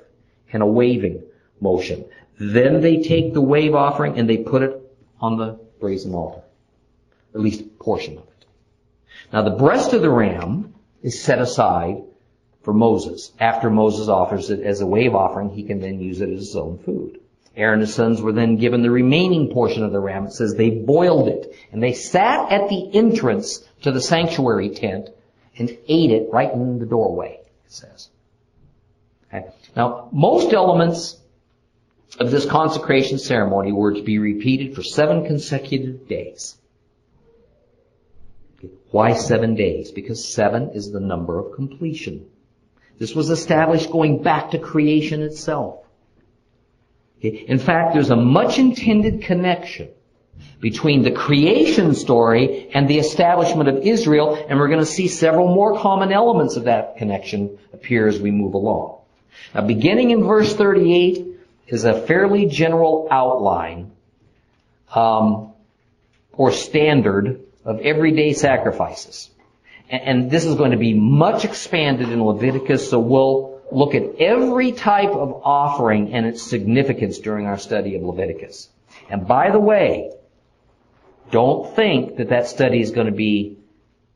[0.49, 1.23] in a waving
[1.59, 2.05] motion.
[2.39, 4.81] Then they take the wave offering and they put it
[5.19, 6.43] on the brazen altar.
[7.33, 8.45] At least a portion of it.
[9.31, 12.03] Now the breast of the ram is set aside
[12.63, 13.31] for Moses.
[13.39, 16.55] After Moses offers it as a wave offering, he can then use it as his
[16.55, 17.19] own food.
[17.58, 20.28] Aaron and sons were then given the remaining portion of the ram.
[20.28, 25.10] It says they boiled it and they sat at the entrance to the sanctuary tent
[25.58, 28.10] and ate it right in the doorway, it says.
[29.28, 29.47] Okay.
[29.76, 31.20] Now, most elements
[32.20, 36.58] of this consecration ceremony were to be repeated for seven consecutive days.
[38.91, 39.91] Why seven days?
[39.91, 42.28] Because seven is the number of completion.
[42.99, 45.86] This was established going back to creation itself.
[47.22, 49.89] In fact, there's a much intended connection
[50.59, 55.53] between the creation story and the establishment of Israel, and we're going to see several
[55.53, 58.99] more common elements of that connection appear as we move along.
[59.53, 61.26] Now, beginning in verse 38
[61.68, 63.91] is a fairly general outline
[64.93, 65.53] um,
[66.34, 69.30] or standard of everyday sacrifices.
[69.89, 74.15] And, and this is going to be much expanded in Leviticus, so we'll look at
[74.20, 78.70] every type of offering and its significance during our study of Leviticus.
[79.09, 80.11] And by the way,
[81.32, 83.57] don't think that that study is going to be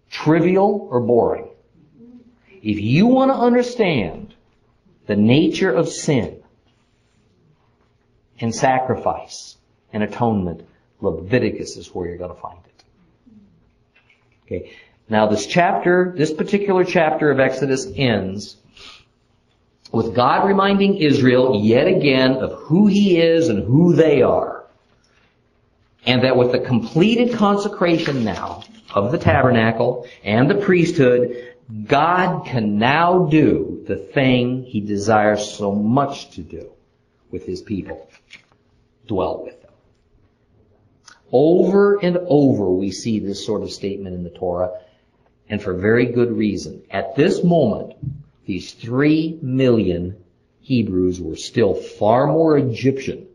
[0.10, 1.50] trivial or boring.
[2.62, 4.34] If you want to understand
[5.08, 6.42] the nature of sin
[8.40, 9.58] and sacrifice
[9.92, 10.68] and atonement,
[11.02, 12.84] Leviticus is where you're going to find it.
[14.46, 14.72] Okay.
[15.10, 18.56] Now this chapter, this particular chapter of Exodus ends
[19.92, 24.66] with God reminding Israel yet again of who He is and who they are.
[26.06, 28.64] And that with the completed consecration now
[28.94, 35.74] of the tabernacle and the priesthood, God can now do the thing He desires so
[35.74, 36.72] much to do
[37.30, 38.10] with His people.
[39.08, 39.72] Dwell with them.
[41.32, 44.72] Over and over we see this sort of statement in the Torah,
[45.48, 46.82] and for very good reason.
[46.90, 47.94] At this moment,
[48.52, 50.14] these three million
[50.60, 53.26] Hebrews were still far more Egyptian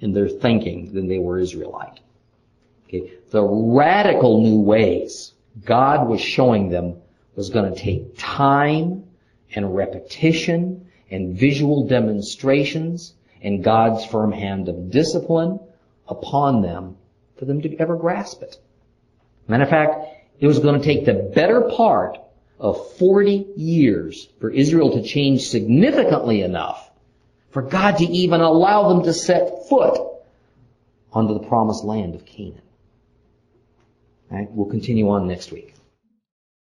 [0.00, 2.00] in their thinking than they were Israelite.
[2.88, 3.12] Okay.
[3.30, 5.32] The radical new ways
[5.64, 6.96] God was showing them
[7.36, 9.04] was going to take time
[9.54, 15.60] and repetition and visual demonstrations and God's firm hand of discipline
[16.08, 16.96] upon them
[17.36, 18.58] for them to ever grasp it.
[19.46, 20.04] Matter of fact,
[20.40, 22.18] it was going to take the better part
[22.58, 26.90] of 40 years for Israel to change significantly enough
[27.50, 29.98] for God to even allow them to set foot
[31.12, 32.60] onto the promised land of Canaan.
[34.30, 35.73] We'll continue on next week.